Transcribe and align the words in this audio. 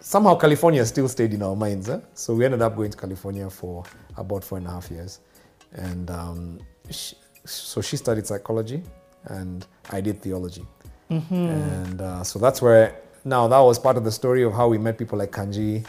Somehow 0.00 0.34
California 0.34 0.84
still 0.86 1.08
stayed 1.08 1.34
in 1.34 1.42
our 1.42 1.54
minds. 1.54 1.88
Eh? 1.88 2.00
So 2.14 2.34
we 2.34 2.44
ended 2.44 2.62
up 2.62 2.74
going 2.74 2.90
to 2.90 2.96
California 2.96 3.48
for 3.50 3.84
about 4.16 4.42
four 4.42 4.58
and 4.58 4.66
a 4.66 4.70
half 4.70 4.90
years. 4.90 5.20
And 5.72 6.10
um, 6.10 6.58
she, 6.90 7.16
so 7.44 7.80
she 7.80 7.96
studied 7.96 8.26
psychology 8.26 8.82
and 9.26 9.66
I 9.90 10.00
did 10.00 10.22
theology. 10.22 10.66
And 11.10 12.00
uh, 12.00 12.24
so 12.24 12.38
that's 12.38 12.62
where, 12.62 12.96
now 13.24 13.46
that 13.48 13.58
was 13.58 13.78
part 13.78 13.96
of 13.96 14.04
the 14.04 14.12
story 14.12 14.42
of 14.42 14.52
how 14.52 14.68
we 14.68 14.78
met 14.78 14.96
people 14.96 15.18
like 15.18 15.32
Kanji 15.32 15.84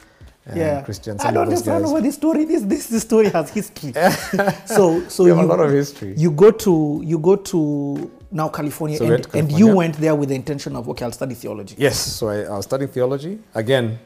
and 0.45 0.57
yeah. 0.57 0.81
Christian. 0.81 1.19
I 1.21 1.31
don't 1.31 1.43
understand 1.43 1.85
why 1.85 2.01
this 2.01 2.15
story. 2.15 2.45
This 2.45 2.63
this 2.63 2.87
this 2.87 3.03
story 3.03 3.29
has 3.29 3.49
history. 3.49 3.93
so 4.65 5.07
so 5.07 5.23
We 5.23 5.29
have 5.29 5.39
a 5.39 5.45
lot 5.45 5.59
of 5.59 5.71
history. 5.71 6.15
You 6.17 6.31
go 6.31 6.51
to 6.51 7.01
you 7.03 7.19
go 7.19 7.35
to 7.35 8.11
now 8.31 8.49
California, 8.49 8.97
So 8.97 9.05
and, 9.05 9.23
to 9.23 9.37
and 9.37 9.51
you 9.51 9.75
went 9.75 9.95
there 9.97 10.15
with 10.15 10.29
the 10.29 10.35
intention 10.35 10.75
of 10.75 10.87
okay, 10.89 11.05
I'll 11.05 11.11
study 11.11 11.35
theology. 11.35 11.75
Yes, 11.77 11.97
so 11.99 12.29
I, 12.29 12.41
I 12.43 12.55
was 12.57 12.65
studying 12.65 12.89
theology. 12.89 13.39
Again, 13.53 13.99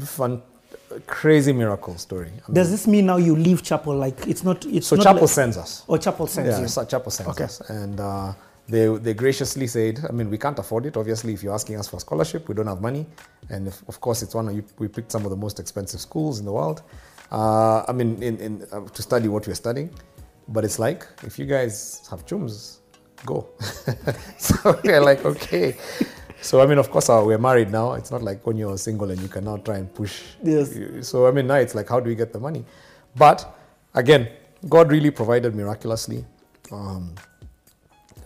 fun, 0.00 0.42
crazy 1.06 1.52
miracle 1.52 1.96
story. 1.98 2.28
I 2.28 2.48
mean, 2.48 2.54
Does 2.54 2.70
this 2.70 2.86
mean 2.86 3.06
now 3.06 3.16
you 3.16 3.36
leave 3.36 3.62
chapel? 3.62 3.94
Like 3.96 4.26
it's 4.26 4.42
not. 4.44 4.64
It's 4.66 4.86
so 4.88 4.96
not 4.96 5.04
Chapel 5.04 5.20
like, 5.22 5.30
sends 5.30 5.56
us. 5.56 5.84
or 5.86 5.98
chapel 5.98 6.26
sends 6.26 6.50
Yeah, 6.50 6.60
you. 6.60 6.68
so 6.68 6.84
Chapel 6.84 7.10
sends 7.10 7.30
Okay. 7.32 7.44
us. 7.44 7.60
And 7.70 8.00
uh, 8.00 8.32
they, 8.68 8.86
they 8.96 9.14
graciously 9.14 9.66
said, 9.66 10.00
I 10.08 10.12
mean, 10.12 10.30
we 10.30 10.38
can't 10.38 10.58
afford 10.58 10.86
it. 10.86 10.96
Obviously, 10.96 11.34
if 11.34 11.42
you're 11.42 11.54
asking 11.54 11.78
us 11.78 11.88
for 11.88 11.96
a 11.96 12.00
scholarship, 12.00 12.48
we 12.48 12.54
don't 12.54 12.66
have 12.66 12.80
money. 12.80 13.06
And 13.50 13.68
if, 13.68 13.86
of 13.88 14.00
course, 14.00 14.22
it's 14.22 14.34
one 14.34 14.48
of 14.48 14.54
you, 14.56 14.64
we 14.78 14.88
picked 14.88 15.12
some 15.12 15.24
of 15.24 15.30
the 15.30 15.36
most 15.36 15.60
expensive 15.60 16.00
schools 16.00 16.38
in 16.38 16.46
the 16.46 16.52
world. 16.52 16.82
Uh, 17.30 17.84
I 17.86 17.92
mean, 17.92 18.22
in, 18.22 18.38
in, 18.38 18.66
uh, 18.72 18.80
to 18.88 19.02
study 19.02 19.28
what 19.28 19.46
we're 19.46 19.54
studying. 19.54 19.90
But 20.48 20.64
it's 20.64 20.78
like, 20.78 21.06
if 21.22 21.38
you 21.38 21.44
guys 21.46 22.06
have 22.10 22.24
chums, 22.26 22.80
go. 23.24 23.48
so 24.38 24.80
we're 24.84 25.00
like, 25.00 25.24
okay. 25.24 25.76
So, 26.40 26.60
I 26.60 26.66
mean, 26.66 26.78
of 26.78 26.90
course, 26.90 27.08
uh, 27.08 27.22
we're 27.24 27.38
married 27.38 27.70
now. 27.70 27.94
It's 27.94 28.10
not 28.10 28.22
like 28.22 28.46
when 28.46 28.56
you're 28.58 28.76
single 28.76 29.10
and 29.10 29.20
you 29.20 29.28
can 29.28 29.44
now 29.44 29.56
try 29.56 29.78
and 29.78 29.92
push. 29.92 30.22
Yes. 30.42 30.76
So, 31.08 31.26
I 31.26 31.30
mean, 31.30 31.46
now 31.46 31.54
it's 31.54 31.74
like, 31.74 31.88
how 31.88 32.00
do 32.00 32.08
we 32.08 32.14
get 32.14 32.32
the 32.32 32.40
money? 32.40 32.64
But 33.16 33.56
again, 33.94 34.28
God 34.68 34.90
really 34.90 35.10
provided 35.10 35.54
miraculously. 35.54 36.24
Um, 36.70 37.14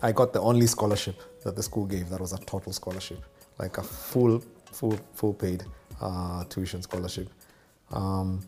I 0.02 0.12
got 0.12 0.32
the 0.32 0.40
only 0.40 0.66
scholarship 0.66 1.22
that 1.44 1.56
the 1.56 1.62
school 1.62 1.86
gave. 1.86 2.08
That 2.10 2.20
was 2.20 2.32
a 2.32 2.38
total 2.38 2.72
scholarship, 2.72 3.22
like 3.58 3.78
a 3.78 3.82
full, 3.82 4.42
full, 4.72 4.98
full 5.14 5.34
paid 5.34 5.64
uh, 6.00 6.44
tuition 6.44 6.82
scholarship. 6.82 7.28
Um, 7.92 8.40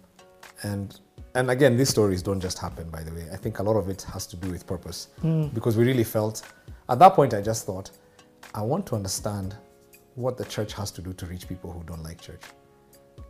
and 0.62 0.98
and 1.34 1.50
again, 1.50 1.76
these 1.76 1.88
stories 1.88 2.22
don't 2.22 2.40
just 2.40 2.58
happen. 2.58 2.90
By 2.90 3.02
the 3.02 3.12
way, 3.12 3.26
I 3.32 3.36
think 3.36 3.58
a 3.58 3.62
lot 3.62 3.76
of 3.76 3.88
it 3.88 4.02
has 4.12 4.26
to 4.28 4.36
do 4.36 4.50
with 4.50 4.66
purpose, 4.66 5.08
hmm. 5.20 5.46
because 5.48 5.76
we 5.76 5.84
really 5.84 6.04
felt. 6.04 6.42
At 6.88 6.98
that 6.98 7.14
point, 7.14 7.34
I 7.34 7.40
just 7.40 7.66
thought, 7.66 7.90
I 8.54 8.62
want 8.62 8.86
to 8.86 8.96
understand 8.96 9.56
what 10.16 10.36
the 10.36 10.44
church 10.44 10.72
has 10.74 10.90
to 10.92 11.02
do 11.02 11.12
to 11.12 11.26
reach 11.26 11.48
people 11.48 11.70
who 11.72 11.84
don't 11.84 12.02
like 12.02 12.20
church. 12.20 12.42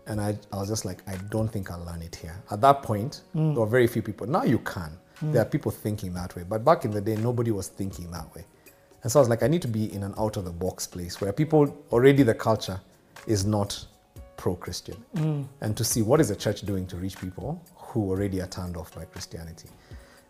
And 0.07 0.21
I, 0.21 0.39
I 0.53 0.57
was 0.57 0.69
just 0.69 0.85
like, 0.85 1.03
I 1.07 1.17
don't 1.29 1.49
think 1.49 1.71
I'll 1.71 1.85
learn 1.85 2.01
it 2.01 2.17
here. 2.17 2.43
At 2.51 2.63
that 2.63 2.83
point, 2.83 3.23
hmm. 3.33 3.53
there 3.53 3.61
were 3.61 3.67
very 3.67 3.87
few 3.87 4.03
people. 4.03 4.27
Now 4.27 4.45
you 4.45 4.59
can. 4.61 4.97
Hmm. 5.19 5.33
There 5.33 5.43
are 5.43 5.47
people 5.47 5.71
thinking 5.71 6.15
that 6.15 6.35
way. 6.35 6.45
But 6.49 6.65
back 6.65 6.87
in 6.87 6.91
the 6.91 7.01
day, 7.01 7.17
nobody 7.17 7.51
was 7.51 7.69
thinking 7.69 8.11
that 8.13 8.35
way. 8.35 8.45
And 9.03 9.13
so 9.13 9.19
I 9.19 9.23
was 9.23 9.29
like, 9.29 9.43
I 9.43 9.47
need 9.47 9.63
to 9.63 9.69
be 9.69 9.93
in 9.93 10.03
an 10.03 10.15
out 10.19 10.37
of 10.37 10.45
the 10.45 10.53
box 10.53 10.87
place 10.87 11.21
where 11.21 11.33
people, 11.33 11.77
already 11.91 12.23
the 12.23 12.35
culture 12.35 12.81
is 13.27 13.45
not 13.45 13.87
pro 14.37 14.55
Christian. 14.57 14.97
And 15.61 15.77
to 15.77 15.85
see 15.85 16.03
what 16.03 16.21
is 16.21 16.29
the 16.31 16.37
church 16.37 16.63
doing 16.63 16.87
to 16.87 16.97
reach 16.97 17.19
people 17.19 17.63
who 17.91 18.11
already 18.11 18.41
are 18.41 18.47
turned 18.47 18.77
off 18.77 18.95
by 18.95 19.05
Christianity. 19.05 19.69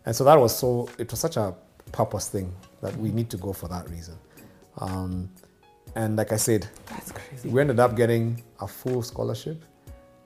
And 0.05 0.15
so 0.15 0.23
that 0.23 0.37
was 0.39 0.57
so, 0.57 0.89
it 0.97 1.09
was 1.11 1.19
such 1.19 1.37
a 1.37 1.53
purpose 1.91 2.27
thing 2.29 2.51
that 2.81 2.95
we 2.97 3.11
need 3.11 3.29
to 3.29 3.37
go 3.37 3.53
for 3.53 3.67
that 3.67 3.89
reason. 3.89 4.15
Um, 4.77 5.29
and 5.95 6.15
like 6.15 6.31
I 6.31 6.37
said, 6.37 6.67
That's 6.87 7.11
crazy. 7.11 7.49
we 7.49 7.61
ended 7.61 7.79
up 7.79 7.95
getting 7.95 8.41
a 8.59 8.67
full 8.67 9.03
scholarship, 9.03 9.63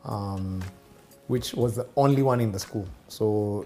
um, 0.06 0.62
which 1.28 1.54
was 1.54 1.76
the 1.76 1.88
only 1.98 2.22
one 2.22 2.40
in 2.40 2.52
the 2.52 2.60
school. 2.60 2.88
So 3.08 3.66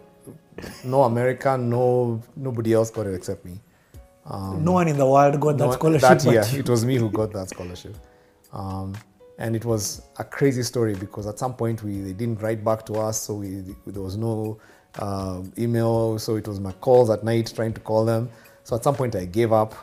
no 0.84 1.03
American, 1.03 1.69
no 1.69 2.22
nobody 2.35 2.74
else 2.74 2.90
got 2.90 3.06
it 3.08 3.13
except 3.13 3.46
me. 3.46 3.59
no 4.68 4.72
one 4.74 4.88
in 4.88 4.97
the 4.97 5.06
world 5.06 5.40
got 5.40 5.58
that 5.58 5.66
No- 5.66 5.72
scholarship. 5.72 6.09
That 6.22 6.24
year, 6.52 6.59
it 6.62 6.69
was 6.69 6.85
me 6.85 6.96
who 6.96 7.09
got 7.12 7.31
that 7.34 7.50
scholarship. 7.50 7.96
Um, 8.52 8.94
and 9.40 9.56
it 9.56 9.66
was 9.66 10.04
a 10.18 10.24
crazy 10.24 10.64
story 10.64 10.96
because 10.96 11.26
at 11.26 11.40
some 11.40 11.54
point 11.56 11.82
we 11.84 12.00
they 12.02 12.14
didn't 12.14 12.42
write 12.42 12.64
back 12.64 12.86
to 12.88 12.94
us, 12.96 13.20
so 13.22 13.36
we, 13.36 13.64
there 13.88 14.04
was 14.04 14.18
no 14.18 14.60
uh, 15.00 15.42
email. 15.58 16.20
So 16.20 16.36
it 16.36 16.48
was 16.48 16.60
my 16.60 16.74
calls 16.74 17.10
at 17.10 17.24
night 17.24 17.52
trying 17.56 17.74
to 17.74 17.82
call 17.82 18.06
them. 18.06 18.30
So 18.64 18.76
at 18.76 18.84
some 18.84 18.96
point 18.96 19.16
I 19.16 19.26
gave 19.26 19.52
up. 19.54 19.74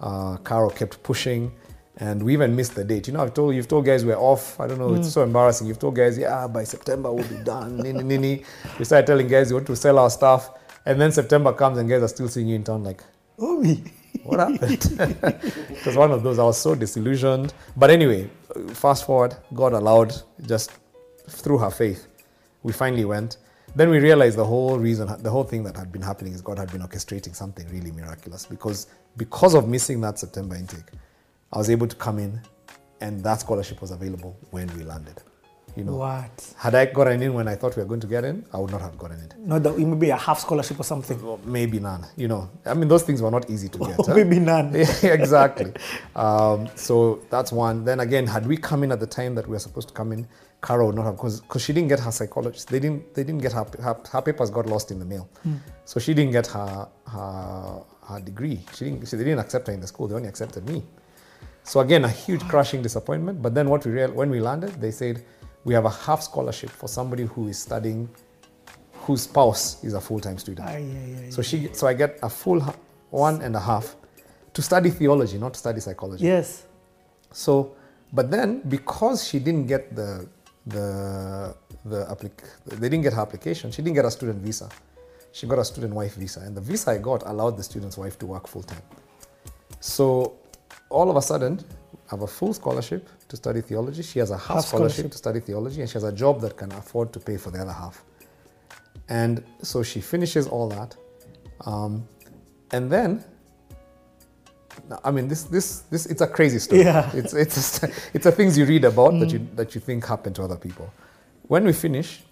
Uh, 0.00 0.36
Carol 0.38 0.70
kept 0.70 1.02
pushing, 1.02 1.52
and 1.98 2.22
we 2.22 2.32
even 2.34 2.54
missed 2.54 2.74
the 2.74 2.84
date. 2.84 3.06
You 3.06 3.14
know, 3.14 3.22
I've 3.22 3.32
told 3.32 3.54
you've 3.54 3.68
told 3.68 3.86
guys 3.86 4.04
we're 4.04 4.18
off. 4.18 4.60
I 4.60 4.66
don't 4.66 4.78
know. 4.78 4.94
It's 4.94 5.12
so 5.12 5.22
embarrassing. 5.22 5.66
You've 5.68 5.78
told 5.78 5.94
guys, 5.96 6.18
yeah, 6.18 6.46
by 6.48 6.64
September 6.64 7.12
we'll 7.12 7.28
be 7.28 7.42
done. 7.44 7.78
nini, 7.78 8.02
nini. 8.02 8.44
We 8.78 8.84
started 8.84 9.06
telling 9.06 9.28
guys 9.28 9.50
we 9.50 9.54
want 9.54 9.68
to 9.68 9.76
sell 9.76 9.98
our 9.98 10.10
stuff, 10.10 10.50
and 10.84 11.00
then 11.00 11.12
September 11.12 11.52
comes 11.52 11.78
and 11.78 11.88
guys 11.88 12.02
are 12.02 12.08
still 12.08 12.28
seeing 12.28 12.48
you 12.48 12.56
in 12.56 12.64
town 12.64 12.82
like, 12.84 13.02
Oh, 13.38 13.58
me. 13.60 13.82
What 14.22 14.40
happened? 14.40 15.42
was 15.86 15.96
one 15.96 16.12
of 16.12 16.22
those. 16.22 16.38
I 16.38 16.44
was 16.44 16.60
so 16.60 16.74
disillusioned. 16.74 17.52
But 17.76 17.90
anyway, 17.90 18.30
fast 18.72 19.06
forward, 19.06 19.36
God 19.52 19.72
allowed 19.72 20.14
just 20.46 20.72
through 21.28 21.58
her 21.58 21.70
faith, 21.70 22.06
we 22.62 22.72
finally 22.72 23.04
went. 23.04 23.38
Then 23.76 23.90
we 23.90 23.98
realized 23.98 24.36
the 24.38 24.44
whole 24.44 24.78
reason, 24.78 25.10
the 25.22 25.30
whole 25.30 25.44
thing 25.44 25.64
that 25.64 25.76
had 25.76 25.90
been 25.90 26.02
happening 26.02 26.32
is 26.32 26.40
God 26.40 26.58
had 26.58 26.70
been 26.70 26.82
orchestrating 26.82 27.34
something 27.34 27.68
really 27.70 27.90
miraculous 27.90 28.46
because 28.46 28.86
because 29.16 29.54
of 29.54 29.68
missing 29.68 30.00
that 30.02 30.18
September 30.18 30.54
intake, 30.54 30.84
I 31.52 31.58
was 31.58 31.70
able 31.70 31.86
to 31.86 31.96
come 31.96 32.18
in, 32.18 32.40
and 33.00 33.22
that 33.24 33.40
scholarship 33.40 33.80
was 33.80 33.90
available 33.90 34.36
when 34.50 34.68
we 34.76 34.84
landed. 34.84 35.22
You 35.76 35.82
know, 35.84 35.96
What? 35.96 36.54
had 36.56 36.74
I 36.76 36.86
gotten 36.86 37.20
in 37.20 37.34
when 37.34 37.48
I 37.48 37.56
thought 37.56 37.76
we 37.76 37.82
were 37.82 37.88
going 37.88 38.00
to 38.00 38.06
get 38.06 38.24
in, 38.24 38.44
I 38.52 38.58
would 38.58 38.70
not 38.70 38.80
have 38.80 38.96
gotten 38.96 39.18
it. 39.20 39.34
Not 39.38 39.64
that 39.64 39.76
maybe 39.76 40.10
a 40.10 40.16
half 40.16 40.38
scholarship 40.38 40.78
or 40.78 40.84
something. 40.84 41.20
Well, 41.20 41.40
maybe 41.44 41.80
none. 41.80 42.06
You 42.16 42.28
know, 42.28 42.48
I 42.64 42.74
mean, 42.74 42.86
those 42.88 43.02
things 43.02 43.20
were 43.20 43.30
not 43.30 43.50
easy 43.50 43.68
to 43.70 43.78
get. 43.88 43.96
Huh? 43.96 44.14
maybe 44.14 44.38
none. 44.38 44.72
Yeah, 44.74 45.12
exactly. 45.20 45.72
Um, 46.14 46.68
so 46.76 47.22
that's 47.28 47.50
one. 47.50 47.84
Then 47.84 47.98
again, 48.00 48.26
had 48.26 48.46
we 48.46 48.56
come 48.56 48.84
in 48.84 48.92
at 48.92 49.00
the 49.00 49.06
time 49.06 49.34
that 49.34 49.46
we 49.48 49.52
were 49.52 49.58
supposed 49.58 49.88
to 49.88 49.94
come 49.94 50.12
in, 50.12 50.28
Carol 50.62 50.86
would 50.86 50.96
not 50.96 51.04
have 51.06 51.16
because 51.16 51.62
she 51.62 51.72
didn't 51.72 51.88
get 51.88 52.00
her 52.00 52.12
psychologist. 52.12 52.68
They 52.68 52.78
didn't. 52.78 53.12
They 53.14 53.24
didn't 53.24 53.42
get 53.42 53.52
her. 53.52 53.66
Her, 53.82 53.96
her 54.12 54.22
papers 54.22 54.50
got 54.50 54.66
lost 54.66 54.90
in 54.92 54.98
the 55.00 55.04
mail, 55.04 55.28
so 55.84 55.98
she 56.00 56.14
didn't 56.14 56.32
get 56.32 56.46
her 56.48 56.88
her, 57.08 57.82
her 58.08 58.20
degree. 58.20 58.60
She 58.74 58.84
didn't. 58.86 59.06
So 59.06 59.16
they 59.16 59.24
didn't 59.24 59.40
accept 59.40 59.66
her 59.66 59.72
in 59.74 59.80
the 59.80 59.86
school. 59.88 60.06
They 60.08 60.14
only 60.14 60.28
accepted 60.28 60.66
me. 60.68 60.82
So 61.64 61.80
again, 61.80 62.04
a 62.04 62.08
huge 62.08 62.42
crushing 62.48 62.80
disappointment. 62.80 63.42
But 63.42 63.54
then 63.54 63.68
what 63.68 63.84
we 63.84 63.92
real 63.92 64.12
when 64.12 64.30
we 64.30 64.40
landed, 64.40 64.70
they 64.80 64.90
said 64.90 65.22
we 65.64 65.74
have 65.74 65.84
a 65.86 65.90
half 65.90 66.22
scholarship 66.22 66.70
for 66.70 66.88
somebody 66.88 67.24
who 67.24 67.48
is 67.48 67.58
studying, 67.58 68.08
whose 69.04 69.22
spouse 69.22 69.82
is 69.82 69.94
a 69.94 70.00
full 70.00 70.20
time 70.20 70.38
student. 70.38 70.68
So 71.32 71.42
she, 71.42 71.70
so 71.72 71.86
I 71.86 71.94
get 71.94 72.18
a 72.22 72.28
full 72.28 72.60
one 73.10 73.42
and 73.42 73.56
a 73.56 73.60
half 73.60 73.96
to 74.52 74.62
study 74.62 74.90
theology, 74.90 75.38
not 75.38 75.54
to 75.54 75.58
study 75.58 75.80
psychology. 75.80 76.24
Yes. 76.24 76.64
So, 77.32 77.74
but 78.12 78.30
then 78.30 78.60
because 78.68 79.26
she 79.26 79.38
didn't 79.38 79.66
get 79.66 79.94
the 79.94 80.28
the 80.66 81.54
the 81.84 82.06
applic- 82.06 82.48
they 82.66 82.88
didn't 82.88 83.02
get 83.02 83.12
her 83.12 83.22
application, 83.22 83.70
she 83.70 83.82
didn't 83.82 83.96
get 83.96 84.04
a 84.04 84.10
student 84.10 84.40
visa. 84.42 84.68
She 85.32 85.46
got 85.48 85.58
a 85.58 85.64
student 85.64 85.92
wife 85.94 86.14
visa, 86.14 86.40
and 86.40 86.56
the 86.56 86.60
visa 86.60 86.92
I 86.92 86.98
got 86.98 87.26
allowed 87.26 87.56
the 87.56 87.62
student's 87.62 87.98
wife 87.98 88.18
to 88.20 88.26
work 88.26 88.46
full 88.46 88.62
time. 88.62 88.82
So, 89.80 90.34
all 90.88 91.10
of 91.10 91.16
a 91.16 91.22
sudden, 91.22 91.58
Have 92.10 92.22
a 92.22 92.26
full 92.26 92.52
scholarship 92.52 93.08
to 93.28 93.36
study 93.36 93.60
theology. 93.62 94.02
She 94.02 94.18
has 94.18 94.30
a 94.30 94.36
half, 94.36 94.56
Half 94.56 94.64
scholarship, 94.66 94.92
scholarship. 94.96 95.10
to 95.12 95.18
study 95.18 95.40
theology, 95.40 95.80
and 95.80 95.88
she 95.88 95.94
has 95.94 96.04
a 96.04 96.12
job 96.12 96.40
that 96.42 96.56
can 96.56 96.70
afford 96.72 97.12
to 97.14 97.20
pay 97.20 97.36
for 97.36 97.50
the 97.50 97.60
other 97.60 97.72
half. 97.72 98.04
And 99.08 99.42
so 99.62 99.82
she 99.82 100.00
finishes 100.00 100.46
all 100.46 100.68
that, 100.68 100.96
um, 101.66 102.06
and 102.72 102.90
then 102.90 103.24
I 105.04 105.10
mean, 105.10 105.28
this, 105.28 105.44
this, 105.44 105.80
this, 105.90 106.06
it's 106.06 106.20
a 106.20 106.26
crazy 106.26 106.58
story. 106.58 106.82
Yeah. 106.82 107.10
It's, 107.14 107.32
it's, 107.32 107.82
it's 108.14 108.24
the 108.24 108.32
things 108.32 108.58
you 108.58 108.64
read 108.66 108.84
about 108.84 109.18
that 109.20 109.30
you, 109.30 109.46
that 109.54 109.74
you 109.74 109.80
think 109.80 110.04
happen 110.04 110.32
to 110.34 110.42
other 110.42 110.56
people. 110.56 110.92
When 111.42 111.64
we 111.64 111.72
finish, 111.72 112.22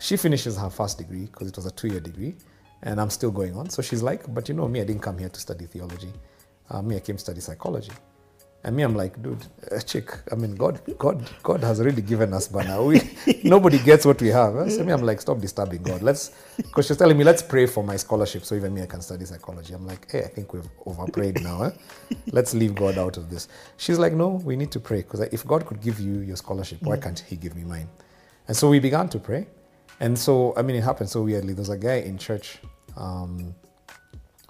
she 0.00 0.16
finishes 0.16 0.56
her 0.58 0.70
first 0.70 0.98
degree 0.98 1.26
because 1.26 1.48
it 1.48 1.56
was 1.56 1.66
a 1.66 1.70
two-year 1.70 2.00
degree, 2.00 2.34
and 2.82 3.00
I'm 3.00 3.10
still 3.10 3.30
going 3.30 3.56
on. 3.56 3.70
So 3.70 3.82
she's 3.82 4.02
like, 4.02 4.32
but 4.32 4.48
you 4.48 4.54
know 4.54 4.68
me, 4.68 4.80
I 4.80 4.84
didn't 4.84 5.02
come 5.02 5.18
here 5.18 5.28
to 5.28 5.40
study 5.40 5.66
theology. 5.66 6.12
Uh, 6.70 6.82
me, 6.82 6.96
I 6.96 7.00
came 7.00 7.16
to 7.16 7.20
study 7.20 7.40
psychology. 7.40 7.92
And 8.64 8.74
me, 8.74 8.82
I'm 8.82 8.94
like, 8.96 9.22
dude, 9.22 9.46
uh, 9.70 9.78
chick. 9.80 10.10
I 10.32 10.36
mean, 10.36 10.54
God, 10.54 10.80
God, 10.96 11.28
God 11.42 11.62
has 11.62 11.80
already 11.80 12.00
given 12.00 12.32
us, 12.32 12.50
now 12.50 12.82
we 12.82 13.02
nobody 13.44 13.78
gets 13.78 14.06
what 14.06 14.20
we 14.22 14.28
have. 14.28 14.56
eh? 14.56 14.70
So 14.70 14.82
me, 14.84 14.92
I'm 14.92 15.02
like, 15.02 15.20
stop 15.20 15.38
disturbing 15.38 15.82
God. 15.82 16.02
Let's, 16.02 16.30
because 16.56 16.86
she's 16.86 16.96
telling 16.96 17.18
me, 17.18 17.24
let's 17.24 17.42
pray 17.42 17.66
for 17.66 17.84
my 17.84 17.96
scholarship, 17.96 18.44
so 18.44 18.54
even 18.54 18.72
me, 18.72 18.82
I 18.82 18.86
can 18.86 19.02
study 19.02 19.26
psychology. 19.26 19.74
I'm 19.74 19.86
like, 19.86 20.10
hey, 20.10 20.20
I 20.24 20.28
think 20.28 20.54
we've 20.54 20.68
overprayed 20.86 21.42
now. 21.42 21.64
Eh? 21.64 21.70
Let's 22.32 22.54
leave 22.54 22.74
God 22.74 22.96
out 22.96 23.18
of 23.18 23.28
this. 23.28 23.48
She's 23.76 23.98
like, 23.98 24.14
no, 24.14 24.28
we 24.28 24.56
need 24.56 24.72
to 24.72 24.80
pray 24.80 25.02
because 25.02 25.20
if 25.20 25.46
God 25.46 25.66
could 25.66 25.80
give 25.82 26.00
you 26.00 26.20
your 26.20 26.36
scholarship, 26.36 26.82
why 26.82 26.96
can't 26.96 27.18
He 27.18 27.36
give 27.36 27.54
me 27.54 27.64
mine? 27.64 27.88
And 28.48 28.56
so 28.56 28.70
we 28.70 28.78
began 28.78 29.08
to 29.10 29.18
pray, 29.18 29.46
and 30.00 30.18
so 30.18 30.54
I 30.56 30.62
mean, 30.62 30.76
it 30.76 30.84
happened 30.84 31.10
so 31.10 31.22
weirdly. 31.22 31.52
There's 31.52 31.68
a 31.70 31.78
guy 31.78 31.96
in 31.96 32.18
church. 32.18 32.58
Um, 32.96 33.54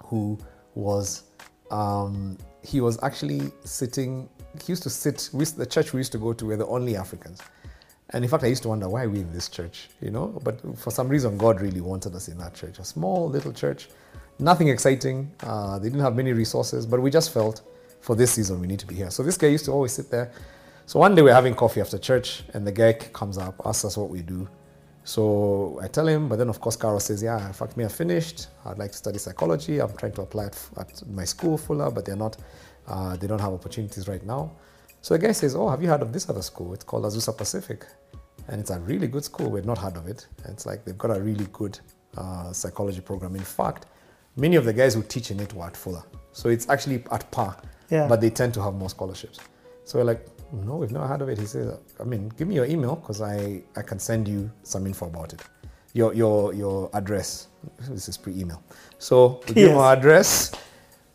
who 0.05 0.37
was 0.75 1.23
um, 1.71 2.37
he 2.65 2.81
was 2.81 3.01
actually 3.03 3.51
sitting 3.63 4.29
he 4.63 4.71
used 4.71 4.83
to 4.83 4.89
sit 4.89 5.29
we, 5.33 5.45
the 5.45 5.65
church 5.65 5.93
we 5.93 5.99
used 5.99 6.11
to 6.11 6.17
go 6.17 6.33
to 6.33 6.45
were 6.45 6.57
the 6.57 6.67
only 6.67 6.95
africans. 6.95 7.39
And 8.11 8.23
in 8.23 8.29
fact 8.29 8.43
i 8.43 8.47
used 8.47 8.63
to 8.63 8.69
wonder 8.69 8.87
why 8.89 9.03
are 9.03 9.09
we 9.09 9.19
in 9.19 9.31
this 9.33 9.49
church 9.49 9.89
you 10.01 10.11
know? 10.11 10.39
But 10.43 10.59
for 10.77 10.91
some 10.91 11.07
reason 11.07 11.37
god 11.37 11.61
really 11.61 11.81
wanted 11.81 12.15
us 12.15 12.27
in 12.27 12.37
that 12.39 12.53
church 12.55 12.79
a 12.79 12.83
small 12.83 13.29
little 13.29 13.53
church. 13.53 13.89
Nothing 14.37 14.67
exciting. 14.67 15.31
Uh, 15.41 15.79
they 15.79 15.87
didn't 15.89 16.01
have 16.01 16.15
many 16.15 16.33
resources 16.33 16.85
but 16.85 17.01
we 17.01 17.09
just 17.09 17.33
felt 17.33 17.61
for 18.01 18.15
this 18.15 18.31
season 18.31 18.59
we 18.59 18.67
need 18.67 18.79
to 18.79 18.87
be 18.87 18.95
here. 18.95 19.11
So 19.11 19.23
this 19.23 19.37
guy 19.37 19.47
used 19.47 19.65
to 19.65 19.71
always 19.71 19.93
sit 19.93 20.09
there. 20.11 20.31
So 20.87 20.99
one 20.99 21.15
day 21.15 21.21
we're 21.21 21.33
having 21.33 21.55
coffee 21.55 21.81
after 21.81 21.97
church 21.97 22.43
and 22.53 22.65
the 22.65 22.71
guy 22.71 22.93
comes 22.93 23.37
up 23.37 23.55
asks 23.65 23.85
us 23.85 23.97
what 23.97 24.09
we 24.09 24.21
do 24.21 24.47
so 25.05 25.79
I 25.81 25.87
tell 25.87 26.07
him, 26.07 26.27
but 26.27 26.37
then 26.37 26.49
of 26.49 26.59
course 26.59 26.75
Carol 26.75 26.99
says, 26.99 27.21
yeah, 27.23 27.45
in 27.47 27.53
fact, 27.53 27.77
me, 27.77 27.85
I 27.85 27.87
finished. 27.87 28.47
I'd 28.65 28.79
like 28.79 28.91
to 28.91 28.97
study 28.97 29.19
psychology. 29.19 29.79
I'm 29.79 29.95
trying 29.95 30.13
to 30.13 30.23
apply 30.23 30.45
f- 30.47 30.71
at 30.77 31.07
my 31.07 31.23
school, 31.25 31.57
Fuller, 31.57 31.91
but 31.91 32.05
they're 32.05 32.15
not, 32.15 32.35
uh, 32.87 33.15
they 33.15 33.27
don't 33.27 33.39
have 33.39 33.53
opportunities 33.53 34.07
right 34.07 34.25
now. 34.25 34.51
So 35.01 35.13
the 35.13 35.19
guy 35.27 35.31
says, 35.31 35.55
oh, 35.55 35.69
have 35.69 35.81
you 35.83 35.87
heard 35.89 36.01
of 36.01 36.11
this 36.11 36.27
other 36.27 36.41
school? 36.41 36.73
It's 36.73 36.83
called 36.83 37.03
Azusa 37.05 37.37
Pacific. 37.37 37.85
And 38.47 38.59
it's 38.59 38.71
a 38.71 38.79
really 38.79 39.07
good 39.07 39.23
school. 39.23 39.49
We'd 39.51 39.65
not 39.65 39.77
heard 39.77 39.95
of 39.97 40.07
it. 40.07 40.25
And 40.43 40.53
it's 40.53 40.65
like 40.65 40.83
they've 40.85 40.97
got 40.97 41.15
a 41.15 41.21
really 41.21 41.47
good 41.53 41.79
uh, 42.17 42.51
psychology 42.51 43.01
program. 43.01 43.35
In 43.35 43.43
fact, 43.43 43.85
many 44.35 44.55
of 44.55 44.65
the 44.65 44.73
guys 44.73 44.95
who 44.95 45.03
teach 45.03 45.29
in 45.29 45.39
it 45.39 45.53
were 45.53 45.65
at 45.65 45.77
Fuller. 45.77 46.03
So 46.31 46.49
it's 46.49 46.67
actually 46.67 47.03
at 47.11 47.29
par, 47.31 47.55
Yeah. 47.91 48.07
but 48.07 48.21
they 48.21 48.31
tend 48.31 48.53
to 48.55 48.61
have 48.63 48.73
more 48.73 48.89
scholarships. 48.89 49.39
So 49.83 49.99
we're 49.99 50.05
like, 50.05 50.25
no, 50.51 50.75
we've 50.77 50.91
never 50.91 51.07
heard 51.07 51.21
of 51.21 51.29
it. 51.29 51.37
He 51.39 51.45
says, 51.45 51.77
I 51.99 52.03
mean, 52.03 52.29
give 52.37 52.47
me 52.47 52.55
your 52.55 52.65
email 52.65 52.95
because 52.95 53.21
I, 53.21 53.63
I 53.75 53.81
can 53.81 53.99
send 53.99 54.27
you 54.27 54.49
some 54.63 54.85
info 54.87 55.07
about 55.07 55.33
it. 55.33 55.41
Your, 55.93 56.13
your, 56.13 56.53
your 56.53 56.89
address. 56.93 57.47
This 57.89 58.07
is 58.09 58.17
pre-email. 58.17 58.61
So 58.99 59.41
we 59.47 59.53
give 59.55 59.69
Yes. 59.69 59.77
our 59.77 59.93
address. 59.93 60.51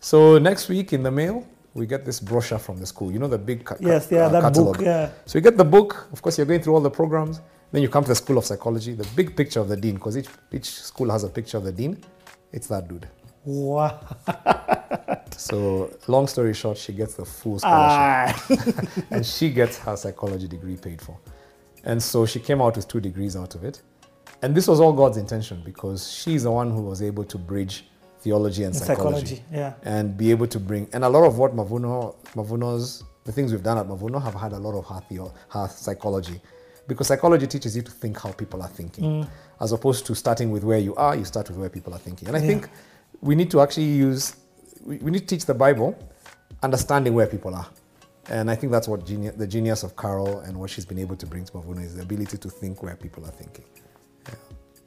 So 0.00 0.38
next 0.38 0.68
week 0.68 0.92
in 0.92 1.02
the 1.02 1.10
mail, 1.10 1.46
we 1.74 1.86
get 1.86 2.04
this 2.04 2.18
brochure 2.18 2.58
from 2.58 2.78
the 2.78 2.86
school. 2.86 3.12
You 3.12 3.18
know 3.18 3.28
the 3.28 3.38
big 3.38 3.64
ca- 3.64 3.76
Yes, 3.80 4.08
yeah, 4.10 4.26
uh, 4.26 4.28
that 4.30 4.42
catalog. 4.42 4.76
book, 4.78 4.84
yeah. 4.84 5.10
So 5.26 5.38
you 5.38 5.42
get 5.42 5.56
the 5.56 5.64
book. 5.64 6.08
Of 6.12 6.20
course, 6.22 6.36
you're 6.38 6.46
going 6.46 6.60
through 6.62 6.74
all 6.74 6.80
the 6.80 6.90
programs. 6.90 7.40
Then 7.72 7.82
you 7.82 7.88
come 7.88 8.02
to 8.02 8.08
the 8.08 8.14
School 8.16 8.38
of 8.38 8.44
Psychology. 8.44 8.94
The 8.94 9.06
big 9.14 9.36
picture 9.36 9.60
of 9.60 9.68
the 9.68 9.76
dean, 9.76 9.94
because 9.94 10.16
each, 10.16 10.26
each 10.50 10.68
school 10.82 11.10
has 11.10 11.22
a 11.22 11.28
picture 11.28 11.58
of 11.58 11.64
the 11.64 11.70
dean. 11.72 12.02
It's 12.52 12.66
that 12.66 12.88
dude. 12.88 13.08
Wow. 13.44 14.00
So 15.36 15.90
long 16.06 16.26
story 16.26 16.52
short, 16.52 16.76
she 16.76 16.92
gets 16.92 17.14
the 17.14 17.24
full 17.24 17.58
scholarship. 17.58 18.36
Ah. 18.50 19.02
and 19.10 19.24
she 19.24 19.50
gets 19.50 19.78
her 19.78 19.96
psychology 19.96 20.46
degree 20.46 20.76
paid 20.76 21.00
for. 21.00 21.18
And 21.84 22.02
so 22.02 22.26
she 22.26 22.40
came 22.40 22.60
out 22.60 22.76
with 22.76 22.86
two 22.88 23.00
degrees 23.00 23.36
out 23.36 23.54
of 23.54 23.64
it. 23.64 23.80
And 24.42 24.54
this 24.54 24.68
was 24.68 24.80
all 24.80 24.92
God's 24.92 25.16
intention 25.16 25.62
because 25.64 26.10
she's 26.12 26.42
the 26.42 26.50
one 26.50 26.70
who 26.70 26.82
was 26.82 27.02
able 27.02 27.24
to 27.24 27.38
bridge 27.38 27.86
theology 28.20 28.64
and 28.64 28.76
psychology, 28.76 29.36
psychology, 29.36 29.44
yeah. 29.50 29.72
and 29.82 30.16
be 30.16 30.30
able 30.30 30.46
to 30.46 30.60
bring 30.60 30.86
and 30.92 31.04
a 31.04 31.08
lot 31.08 31.24
of 31.24 31.38
what 31.38 31.56
Mavuno 31.56 32.14
Mavuno's 32.34 33.02
the 33.24 33.32
things 33.32 33.50
we've 33.50 33.62
done 33.62 33.78
at 33.78 33.86
Mavuno 33.86 34.22
have 34.22 34.34
had 34.34 34.52
a 34.52 34.58
lot 34.58 34.78
of 34.78 34.84
her, 34.86 35.00
theo, 35.08 35.32
her 35.48 35.66
psychology 35.68 36.38
because 36.86 37.06
psychology 37.06 37.46
teaches 37.46 37.74
you 37.74 37.80
to 37.80 37.90
think 37.90 38.20
how 38.20 38.30
people 38.32 38.60
are 38.62 38.68
thinking 38.68 39.26
as 39.60 39.72
opposed 39.72 40.04
to 40.04 40.14
starting 40.14 40.50
with 40.50 40.64
where 40.64 40.78
you 40.78 40.94
are 40.96 41.16
you 41.16 41.24
start 41.24 41.48
with 41.48 41.58
where 41.58 41.70
people 41.70 41.94
are 41.94 41.98
thinking 41.98 42.28
and 42.28 42.36
I 42.36 42.40
Yeah. 42.40 42.46
think 42.46 42.68
we 43.20 43.34
need 43.34 43.50
to 43.50 43.60
actually 43.60 43.84
use 43.86 44.36
we, 44.84 44.96
we 44.98 45.10
need 45.10 45.20
to 45.20 45.26
teach 45.26 45.44
the 45.46 45.54
Bible 45.54 45.96
understanding 46.62 47.14
where 47.14 47.26
people 47.26 47.54
are 47.54 47.66
and 48.30 48.50
I 48.50 48.54
think 48.54 48.70
that's 48.72 48.86
what 48.88 49.04
geni- 49.06 49.30
the 49.30 49.46
genius 49.46 49.82
of 49.82 49.96
Carol 49.96 50.40
and 50.40 50.56
what 50.58 50.70
she's 50.70 50.84
been 50.86 50.98
able 50.98 51.16
to 51.16 51.26
bring 51.26 51.44
to 51.44 51.52
Mavuno 51.52 51.82
is 51.84 51.96
the 51.96 52.02
ability 52.02 52.38
to 52.38 52.48
think 52.48 52.82
where 52.82 52.94
people 52.96 53.24
are 53.26 53.32
thinking. 53.32 53.64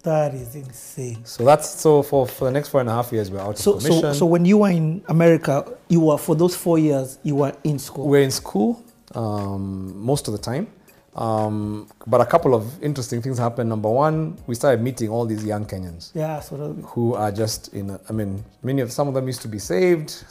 That 0.04 0.34
is 0.34 0.56
insane. 0.56 1.24
So 1.26 1.46
that's 1.46 1.68
so 1.70 2.04
for, 2.04 2.28
for 2.28 2.46
the 2.46 2.52
next 2.52 2.70
four 2.70 2.82
and 2.82 2.90
a 2.90 2.94
half 2.94 3.12
years 3.14 3.32
we're 3.32 3.40
out 3.40 3.58
So, 3.58 3.74
of 3.76 3.84
commission. 3.84 4.02
so, 4.02 4.14
so 4.14 4.26
when 4.26 4.44
you 4.46 4.58
were 4.60 4.70
in 4.70 5.02
America, 5.08 5.78
you 5.88 6.02
were 6.02 6.18
for 6.18 6.36
those 6.36 6.56
four 6.56 6.78
years, 6.78 7.20
you 7.24 7.36
were 7.36 7.54
in 7.64 7.80
school. 7.80 8.08
we're 8.08 8.22
in 8.22 8.32
school 8.32 8.84
um, 9.16 9.98
most 9.98 10.28
of 10.28 10.34
the 10.34 10.38
time. 10.40 10.68
Um, 11.16 11.88
but 12.08 12.22
a 12.22 12.26
couple 12.26 12.56
of 12.56 12.82
interesting 12.84 13.22
things 13.22 13.38
happened. 13.38 13.70
Number 13.70 13.90
one, 13.90 14.38
we 14.48 14.56
started 14.56 14.82
meeting 14.82 15.10
all 15.10 15.26
these 15.26 15.46
young 15.46 15.66
Kenyans 15.66 16.12
yeah, 16.16 16.40
so 16.40 16.56
who 16.86 17.14
are 17.14 17.32
just 17.32 17.74
in. 17.74 17.92
A, 17.92 18.00
I 18.10 18.14
mean, 18.14 18.44
many 18.64 18.82
of 18.82 18.92
some 18.92 19.08
of 19.08 19.14
them 19.14 19.28
used 19.28 19.42
to 19.44 19.48
be 19.48 19.60
saved. 19.60 20.26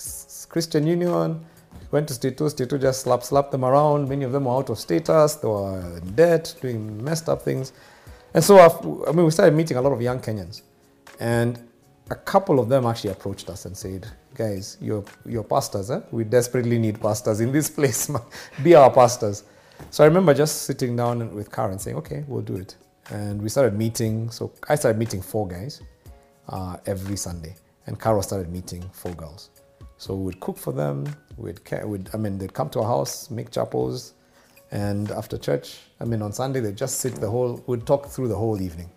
Christian 0.49 0.87
Union 0.87 1.45
went 1.93 2.09
to 2.09 2.15
Stato. 2.15 2.49
State 2.49 2.69
two 2.69 2.79
just 2.79 3.03
slap 3.03 3.23
slap 3.23 3.51
them 3.53 3.65
around. 3.65 4.09
Many 4.09 4.25
of 4.25 4.33
them 4.33 4.47
were 4.47 4.55
out 4.55 4.71
of 4.71 4.79
status. 4.79 5.37
They 5.37 5.47
were 5.49 5.99
in 5.99 6.15
debt, 6.15 6.55
doing 6.61 7.03
messed 7.03 7.29
up 7.29 7.43
things. 7.43 7.73
And 8.35 8.43
so, 8.43 8.59
af- 8.59 8.85
I 9.09 9.13
mean, 9.13 9.25
we 9.25 9.31
started 9.31 9.55
meeting 9.55 9.77
a 9.77 9.83
lot 9.83 9.93
of 9.93 10.03
young 10.03 10.19
Kenyans, 10.19 10.63
and 11.21 11.59
a 12.11 12.17
couple 12.17 12.59
of 12.59 12.69
them 12.69 12.87
actually 12.87 13.11
approached 13.11 13.49
us 13.51 13.67
and 13.67 13.77
said, 13.77 14.09
"Guys, 14.35 14.79
you're 14.81 15.05
you're 15.25 15.45
pastors. 15.45 15.91
Eh? 15.93 16.01
We 16.11 16.25
desperately 16.25 16.79
need 16.79 17.01
pastors 17.01 17.41
in 17.41 17.53
this 17.53 17.71
place. 17.79 18.11
Be 18.65 18.75
our 18.75 18.91
pastors." 18.91 19.45
So 19.91 20.05
I 20.05 20.07
remember 20.07 20.35
just 20.35 20.63
sitting 20.63 20.97
down 20.97 21.35
with 21.35 21.51
Karen 21.53 21.73
and 21.73 21.81
saying, 21.81 21.97
"Okay, 21.99 22.25
we'll 22.29 22.43
do 22.43 22.57
it." 22.57 22.77
And 23.11 23.43
we 23.43 23.49
started 23.49 23.77
meeting. 23.77 24.31
So 24.31 24.53
I 24.69 24.75
started 24.75 24.99
meeting 24.99 25.21
four 25.21 25.47
guys 25.47 25.83
uh, 26.49 26.77
every 26.87 27.17
Sunday, 27.17 27.57
and 27.87 28.01
Carol 28.01 28.23
started 28.23 28.51
meeting 28.51 28.83
four 28.93 29.13
girls. 29.13 29.51
So 29.99 30.15
we'd 30.15 30.41
cook 30.41 30.57
for 30.59 30.73
them. 30.73 31.05
We'd, 31.37 31.61
we'd 31.85 32.11
I 32.13 32.17
mean, 32.17 32.39
they'd 32.39 32.53
come 32.53 32.69
to 32.71 32.81
our 32.81 32.87
house, 32.87 33.31
make 33.31 33.51
chapels, 33.51 34.15
and 34.73 35.11
after 35.11 35.37
church, 35.37 35.79
I 36.01 36.05
mean, 36.05 36.23
on 36.23 36.33
Sunday 36.33 36.61
they'd 36.61 36.77
just 36.77 36.99
sit 36.99 37.15
the 37.17 37.29
whole. 37.29 37.63
We'd 37.67 37.87
talk 37.87 38.07
through 38.09 38.29
the 38.29 38.37
whole 38.37 38.61
evening 38.61 38.91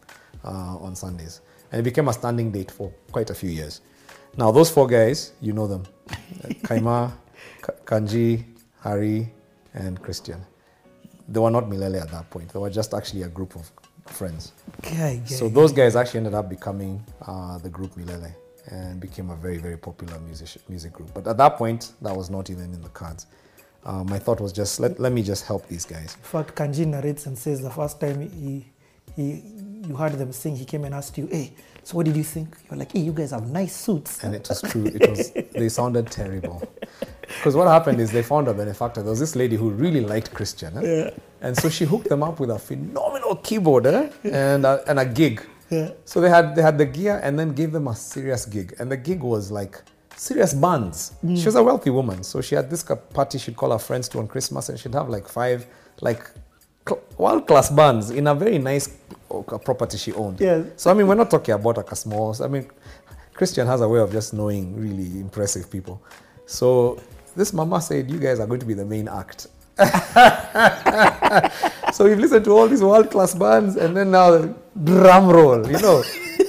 uh, 0.44 0.78
on 0.78 0.96
Sundays, 0.96 1.42
and 1.72 1.80
it 1.80 1.84
became 1.84 2.08
a 2.08 2.14
standing 2.14 2.52
date 2.52 2.72
for 2.72 2.92
quite 3.12 3.30
a 3.30 3.36
few 3.36 3.50
years. 3.50 3.82
Now 4.38 4.52
those 4.52 4.70
four 4.70 4.88
guys, 4.88 5.34
you 5.42 5.54
know 5.54 5.68
them, 5.68 5.84
Kaima, 6.64 7.12
Kanji, 7.62 8.46
Hari, 8.80 9.32
and 9.74 10.02
Christian. 10.02 10.42
They 11.28 11.40
were 11.40 11.52
not 11.52 11.66
Milele 11.66 12.02
at 12.02 12.12
that 12.12 12.30
point. 12.30 12.50
They 12.50 12.60
were 12.60 12.70
just 12.70 12.94
actually 12.94 13.24
a 13.24 13.28
group 13.30 13.56
of 13.56 13.72
friends. 14.08 14.52
guy. 14.82 15.22
So 15.26 15.50
those 15.50 15.72
guys 15.72 15.96
actually 15.96 16.20
ended 16.20 16.34
up 16.36 16.50
becoming 16.50 17.04
uh, 17.26 17.58
the 17.58 17.70
group 17.70 17.96
Milele 17.96 18.34
and 18.68 19.00
became 19.00 19.30
a 19.30 19.36
very, 19.36 19.58
very 19.58 19.78
popular 19.78 20.20
music, 20.20 20.62
music 20.70 20.94
group. 20.94 21.14
But 21.14 21.28
at 21.28 21.38
that 21.38 21.58
point, 21.58 21.94
that 22.02 22.16
was 22.16 22.30
not 22.30 22.50
even 22.50 22.74
in 22.74 22.82
the 22.82 22.90
cards. 22.90 23.28
Uh, 23.84 24.04
my 24.04 24.18
thought 24.18 24.42
was 24.42 24.52
just 24.52 24.80
let, 24.80 25.00
let 25.00 25.12
me 25.12 25.22
just 25.22 25.46
help 25.46 25.68
these 25.68 25.86
guys. 25.86 26.16
In 26.16 26.24
fact, 26.24 26.56
Kanji 26.56 26.86
narrates 26.88 27.28
and 27.28 27.38
says 27.38 27.62
the 27.62 27.70
first 27.70 28.00
time 28.00 28.22
he, 28.32 28.66
he, 29.16 29.44
you 29.88 29.96
heard 29.96 30.14
them 30.14 30.32
sing, 30.32 30.56
he 30.56 30.66
came 30.66 30.84
and 30.86 30.96
asked 30.96 31.16
you, 31.20 31.28
"Hey, 31.28 31.54
so 31.84 31.96
what 31.98 32.08
did 32.08 32.16
you 32.16 32.24
think?" 32.24 32.58
You're 32.68 32.80
like, 32.80 32.92
"Hey, 32.92 33.02
you 33.02 33.14
guys 33.14 33.30
have 33.30 33.48
nice 33.52 33.76
suits." 33.76 34.24
And 34.24 34.34
it 34.34 34.50
was 34.50 34.62
true. 34.72 34.86
It 34.88 35.08
was 35.08 35.32
they 35.54 35.70
sounded 35.70 36.08
terrible. 36.10 36.68
Because 37.28 37.56
what 37.56 37.68
happened 37.68 38.00
is 38.00 38.12
they 38.12 38.24
found 38.24 38.48
a 38.48 38.54
benefactor. 38.54 39.02
There 39.02 39.10
was 39.10 39.20
this 39.20 39.36
lady 39.36 39.56
who 39.56 39.70
really 39.70 40.02
liked 40.02 40.34
Christian, 40.34 40.78
eh? 40.78 41.10
and 41.42 41.58
so 41.58 41.70
she 41.70 41.86
hooked 41.86 42.10
them 42.10 42.24
up 42.24 42.40
with 42.40 42.50
a 42.50 42.60
phenomenal 42.60 43.36
keyboard 43.38 43.86
eh? 43.88 44.10
and 44.24 44.66
a, 44.66 44.84
and 44.88 45.00
a 45.00 45.06
gig. 45.06 45.46
Yeah. 45.70 45.92
So 46.06 46.22
they 46.22 46.30
had 46.30 46.56
they 46.56 46.62
had 46.62 46.78
the 46.78 46.86
gear 46.86 47.20
and 47.24 47.38
then 47.40 47.54
gave 47.54 47.72
them 47.72 47.88
a 47.88 47.96
serious 47.96 48.46
gig, 48.46 48.76
and 48.80 48.92
the 48.92 48.98
gig 48.98 49.22
was 49.22 49.52
like 49.52 49.82
serious 50.16 50.54
bands. 50.54 51.14
She 51.22 51.46
was 51.46 51.56
a 51.56 51.64
wealthy 51.64 51.90
woman, 51.90 52.24
so 52.24 52.42
she 52.42 52.56
had 52.56 52.70
this 52.70 52.84
party 53.14 53.38
she'd 53.38 53.56
call 53.56 53.72
her 53.72 53.80
friends 53.80 54.08
to 54.10 54.20
on 54.20 54.28
Christmas, 54.28 54.70
and 54.70 54.80
she'd 54.80 54.94
have 54.94 55.10
like 55.10 55.28
five 55.28 55.66
like 56.02 56.30
cl- 56.88 57.02
world 57.18 57.48
class 57.48 57.70
bands 57.70 58.12
in 58.12 58.28
a 58.28 58.36
very 58.36 58.58
nice 58.58 58.90
property 59.64 59.98
she 59.98 60.14
owned. 60.14 60.40
Yeah. 60.40 60.64
So 60.78 60.92
I 60.92 60.94
mean, 60.94 61.08
we're 61.08 61.16
not 61.16 61.32
talking 61.32 61.54
about 61.56 61.78
like 61.78 61.92
a 61.92 61.96
small. 61.96 62.36
I 62.42 62.48
mean, 62.48 62.70
Christian 63.34 63.68
has 63.68 63.82
a 63.82 63.90
way 63.90 64.00
of 64.00 64.12
just 64.12 64.34
knowing 64.34 64.76
really 64.80 65.20
impressive 65.20 65.70
people. 65.70 66.02
So 66.46 67.02
this 67.36 67.54
mama 67.54 67.82
said, 67.82 68.10
"You 68.10 68.20
guys 68.20 68.40
are 68.40 68.48
going 68.48 68.60
to 68.60 68.66
be 68.66 68.74
the 68.74 68.86
main 68.86 69.08
act." 69.08 69.48
so 71.94 72.06
we've 72.06 72.18
listened 72.18 72.46
to 72.46 72.52
all 72.52 72.68
these 72.68 72.82
world 72.82 73.12
class 73.12 73.36
bands, 73.36 73.76
and 73.76 73.96
then 73.96 74.12
now 74.12 74.56
drum 74.84 75.28
roll, 75.28 75.68
you 75.68 75.80
know, 75.80 76.04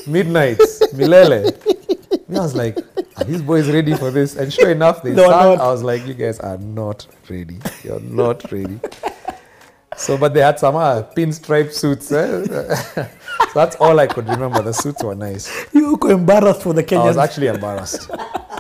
midnights, 0.07 0.81
Milele. 0.95 1.53
I 2.29 2.41
was 2.41 2.55
like, 2.55 2.77
are 3.17 3.25
these 3.25 3.43
boys 3.43 3.69
ready 3.71 3.97
for 3.97 4.11
this? 4.11 4.37
And 4.37 4.53
sure 4.53 4.71
enough, 4.71 5.03
they 5.03 5.13
No, 5.13 5.29
sang. 5.29 5.61
I 5.61 5.69
was 5.69 5.83
like, 5.83 6.07
you 6.07 6.15
guys 6.15 6.39
are 6.41 6.59
not 6.59 7.07
ready. 7.29 7.59
You're 7.83 8.01
not 8.01 8.51
ready. 8.53 8.79
So, 9.97 10.19
but 10.19 10.35
they 10.35 10.41
had 10.41 10.59
some 10.59 10.77
uh, 10.77 11.03
pinstripe 11.17 11.73
suits. 11.73 12.13
Eh? 12.13 12.45
so 12.95 13.09
that's 13.55 13.77
all 13.77 13.99
I 13.99 14.07
could 14.07 14.29
remember. 14.29 14.61
The 14.61 14.73
suits 14.73 15.03
were 15.03 15.15
nice. 15.15 15.51
You 15.73 15.97
were 15.97 16.13
embarrassed 16.13 16.63
for 16.63 16.75
the 16.75 16.85
Kenyans. 16.85 17.01
I 17.01 17.07
was 17.07 17.17
actually 17.17 17.47
embarrassed. 17.47 18.11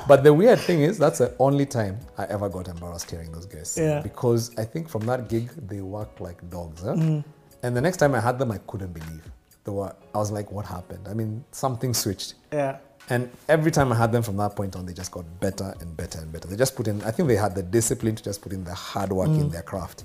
But 0.09 0.23
the 0.25 0.33
weird 0.33 0.59
thing 0.61 0.83
is, 0.83 0.99
that's 0.99 1.19
the 1.19 1.35
only 1.39 1.67
time 1.67 1.99
I 2.19 2.25
ever 2.27 2.49
got 2.49 2.69
embarrassed 2.69 3.11
hearing 3.11 3.33
those 3.33 3.47
guys. 3.47 3.77
Yeah. 3.77 4.01
Because 4.01 4.57
I 4.59 4.65
think 4.65 4.89
from 4.89 5.05
that 5.07 5.29
gig, 5.29 5.49
they 5.69 5.81
worked 5.81 6.21
like 6.21 6.49
dogs. 6.51 6.83
Huh? 6.83 6.95
Mm. 6.95 7.25
And 7.63 7.77
the 7.77 7.81
next 7.81 7.97
time 7.99 8.15
I 8.15 8.21
had 8.21 8.39
them, 8.39 8.51
I 8.53 8.59
couldn't 8.67 8.93
believe. 8.93 9.23
They 9.65 9.73
were, 9.73 9.95
I 10.15 10.19
was 10.19 10.31
like, 10.31 10.53
what 10.53 10.65
happened? 10.67 11.07
I 11.09 11.15
mean, 11.15 11.45
something 11.51 11.93
switched. 11.95 12.35
Yeah. 12.53 12.79
And 13.09 13.31
every 13.49 13.71
time 13.71 13.93
I 13.93 13.97
had 13.97 14.11
them 14.13 14.23
from 14.23 14.37
that 14.39 14.57
point 14.57 14.75
on, 14.77 14.85
they 14.87 14.93
just 14.93 15.11
got 15.13 15.25
better 15.41 15.75
and 15.81 15.97
better 15.97 16.19
and 16.21 16.31
better. 16.33 16.49
They 16.49 16.57
just 16.57 16.75
put 16.77 16.89
in, 16.89 17.03
I 17.03 17.11
think 17.11 17.29
they 17.29 17.37
had 17.37 17.55
the 17.55 17.63
discipline 17.63 18.17
to 18.17 18.23
just 18.23 18.43
put 18.43 18.53
in 18.53 18.65
the 18.65 18.75
hard 18.75 19.13
work 19.13 19.29
Mm. 19.29 19.41
in 19.43 19.49
their 19.51 19.63
craft. 19.63 20.05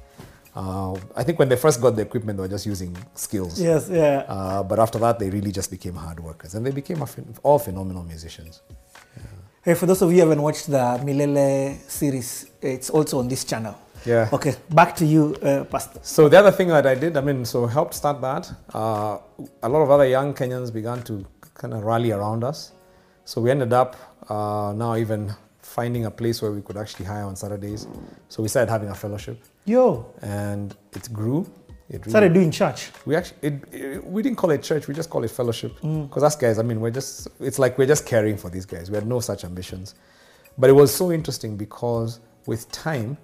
Uh, 0.56 0.94
I 1.16 1.24
think 1.24 1.40
when 1.40 1.48
they 1.50 1.56
first 1.56 1.80
got 1.82 1.96
the 1.96 2.02
equipment, 2.02 2.38
they 2.38 2.42
were 2.42 2.48
just 2.48 2.66
using 2.66 2.96
skills. 3.16 3.60
Yes. 3.60 3.88
Yeah. 3.90 4.26
Uh, 4.28 4.62
but 4.64 4.80
after 4.80 5.00
that, 5.00 5.18
they 5.18 5.30
really 5.30 5.52
just 5.52 5.72
became 5.72 5.96
hard 5.96 6.20
workers. 6.20 6.56
And 6.56 6.66
they 6.66 6.72
became 6.72 6.98
phen- 6.98 7.38
all 7.44 7.58
phenomenal 7.58 8.04
musicians. 8.04 8.62
Hey, 9.64 9.76
for 9.76 9.86
those 9.86 10.02
of 10.02 10.10
you 10.10 10.16
who 10.16 10.22
haven't 10.30 10.42
watched 10.42 10.72
the 10.72 11.00
Milele 11.06 11.78
series, 11.88 12.50
it's 12.64 12.90
also 12.90 13.20
on 13.20 13.28
this 13.28 13.44
channel. 13.46 13.78
Yeah. 14.08 14.28
Okay, 14.34 14.56
back 14.72 14.96
to 14.96 15.06
you, 15.06 15.36
uh, 15.36 15.66
Pastor. 15.66 16.00
So 16.02 16.28
the 16.28 16.40
other 16.40 16.50
thing 16.50 16.70
that 16.70 16.88
I 16.88 16.96
did, 16.96 17.16
I 17.16 17.22
mean, 17.22 17.46
so 17.46 17.68
helped 17.68 17.94
start 17.94 18.22
that. 18.22 18.52
Uh, 18.74 19.20
a 19.62 19.70
lot 19.70 19.84
of 19.84 19.92
other 19.92 20.08
young 20.08 20.34
Kenyans 20.34 20.74
began 20.74 21.04
to 21.04 21.24
kind 21.54 21.76
of 21.76 21.84
rally 21.84 22.12
around 22.12 22.44
us. 22.44 22.72
So 23.26 23.40
we 23.40 23.52
ended 23.52 23.72
up 23.72 23.96
uh, 24.32 24.74
now 24.76 24.96
even 24.96 25.32
finding 25.60 26.06
a 26.06 26.12
place 26.12 26.42
where 26.42 26.52
we 26.52 26.64
could 26.64 26.76
actually 26.76 27.06
hire 27.06 27.26
on 27.26 27.36
Saturdays. 27.36 27.86
So 28.30 28.42
we 28.42 28.50
started 28.50 28.72
having 28.72 28.90
a 28.90 28.96
fellowship, 28.96 29.38
Yo, 29.66 30.12
and 30.24 30.76
it 30.94 31.14
grew. 31.14 31.46
It 31.92 32.00
really, 32.00 32.10
started 32.10 32.34
doing 32.34 32.52
church. 32.52 32.90
we 33.06 33.16
actually 33.18 33.38
it, 33.42 33.54
it- 33.74 34.06
we 34.06 34.22
didn't 34.24 34.38
call 34.38 34.52
it 34.52 34.64
church. 34.64 34.88
We 34.88 34.94
just 34.94 35.10
call 35.10 35.24
it 35.26 35.32
fellowship 35.32 35.74
because 35.82 36.24
us 36.24 36.36
guys, 36.36 36.58
I 36.58 36.64
mean, 36.64 36.80
we're 36.80 36.92
just 37.02 37.28
it's 37.40 37.60
like 37.60 37.78
we're 37.78 37.92
just 37.96 38.06
caring 38.06 38.38
for 38.38 38.50
these 38.50 38.66
guys. 38.66 38.90
We 38.90 38.96
had 38.96 39.06
no 39.06 39.20
such 39.20 39.44
ambitions, 39.44 39.96
but 40.58 40.70
it 40.70 40.74
was 40.74 40.94
so 40.94 41.12
interesting 41.12 41.58
because 41.58 42.22
with 42.46 42.72
time, 42.72 43.18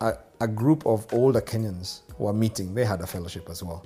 a, 0.00 0.14
a 0.40 0.46
group 0.46 0.86
of 0.86 1.06
older 1.12 1.40
Kenyans 1.40 2.02
were 2.18 2.32
meeting. 2.32 2.74
They 2.74 2.84
had 2.84 3.00
a 3.00 3.06
fellowship 3.06 3.50
as 3.50 3.62
well, 3.62 3.84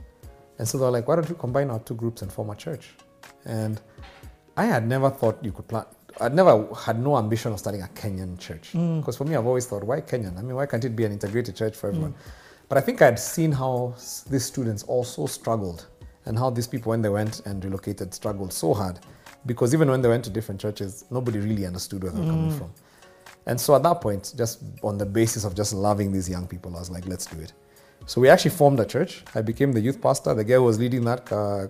and 0.58 0.68
so 0.68 0.76
they're 0.78 0.90
like, 0.90 1.08
"Why 1.08 1.16
don't 1.16 1.28
you 1.28 1.34
combine 1.34 1.70
our 1.70 1.80
two 1.80 1.94
groups 1.94 2.20
and 2.22 2.30
form 2.30 2.50
a 2.50 2.56
church?" 2.56 2.94
And 3.46 3.80
I 4.56 4.66
had 4.66 4.86
never 4.86 5.08
thought 5.08 5.38
you 5.42 5.52
could 5.52 5.66
plan. 5.66 5.86
I'd 6.20 6.34
never 6.34 6.68
had 6.74 7.02
no 7.02 7.16
ambition 7.16 7.52
of 7.52 7.58
starting 7.58 7.82
a 7.82 7.86
Kenyan 7.86 8.38
church 8.38 8.72
mm. 8.74 9.00
because 9.00 9.16
for 9.16 9.24
me, 9.24 9.36
I've 9.36 9.46
always 9.46 9.66
thought, 9.66 9.84
why 9.84 10.00
Kenyan? 10.02 10.36
I 10.38 10.42
mean, 10.42 10.54
why 10.54 10.66
can't 10.66 10.84
it 10.84 10.94
be 10.94 11.04
an 11.04 11.12
integrated 11.12 11.56
church 11.56 11.76
for 11.76 11.88
everyone? 11.88 12.12
Mm. 12.12 12.16
But 12.70 12.78
I 12.78 12.82
think 12.82 13.02
I'd 13.02 13.18
seen 13.18 13.50
how 13.50 13.96
these 14.30 14.44
students 14.44 14.84
also 14.84 15.26
struggled 15.26 15.88
and 16.24 16.38
how 16.38 16.50
these 16.50 16.68
people, 16.68 16.90
when 16.90 17.02
they 17.02 17.08
went 17.08 17.40
and 17.44 17.62
relocated, 17.64 18.14
struggled 18.14 18.52
so 18.52 18.72
hard 18.72 19.00
because 19.44 19.74
even 19.74 19.90
when 19.90 20.00
they 20.00 20.08
went 20.08 20.24
to 20.26 20.30
different 20.30 20.60
churches, 20.60 21.04
nobody 21.10 21.40
really 21.40 21.66
understood 21.66 22.04
where 22.04 22.12
they 22.12 22.20
were 22.20 22.26
coming 22.26 22.56
from. 22.56 22.72
And 23.46 23.60
so 23.60 23.74
at 23.74 23.82
that 23.82 24.00
point, 24.00 24.34
just 24.36 24.62
on 24.84 24.98
the 24.98 25.04
basis 25.04 25.44
of 25.44 25.56
just 25.56 25.72
loving 25.72 26.12
these 26.12 26.30
young 26.30 26.46
people, 26.46 26.76
I 26.76 26.78
was 26.78 26.90
like, 26.90 27.06
let's 27.08 27.26
do 27.26 27.40
it. 27.40 27.52
So 28.06 28.20
we 28.20 28.28
actually 28.28 28.52
formed 28.52 28.78
a 28.78 28.84
church. 28.84 29.24
I 29.34 29.42
became 29.42 29.72
the 29.72 29.80
youth 29.80 30.00
pastor. 30.00 30.32
The 30.32 30.44
guy 30.44 30.54
who 30.54 30.62
was 30.62 30.78
leading 30.78 31.04
that 31.06 31.32
uh, 31.32 31.66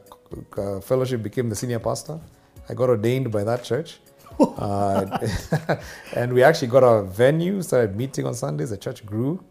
uh, 0.61 0.81
fellowship 0.81 1.23
became 1.23 1.49
the 1.49 1.57
senior 1.57 1.79
pastor. 1.79 2.21
I 2.69 2.75
got 2.75 2.91
ordained 2.91 3.33
by 3.33 3.43
that 3.45 3.65
church. 3.65 4.01
uh, 4.39 5.19
and 6.15 6.33
we 6.35 6.43
actually 6.43 6.69
got 6.69 6.83
a 6.83 7.05
venue, 7.05 7.63
started 7.63 7.97
meeting 7.97 8.27
on 8.27 8.35
Sundays. 8.35 8.69
The 8.69 8.77
church 8.77 9.07
grew. 9.07 9.43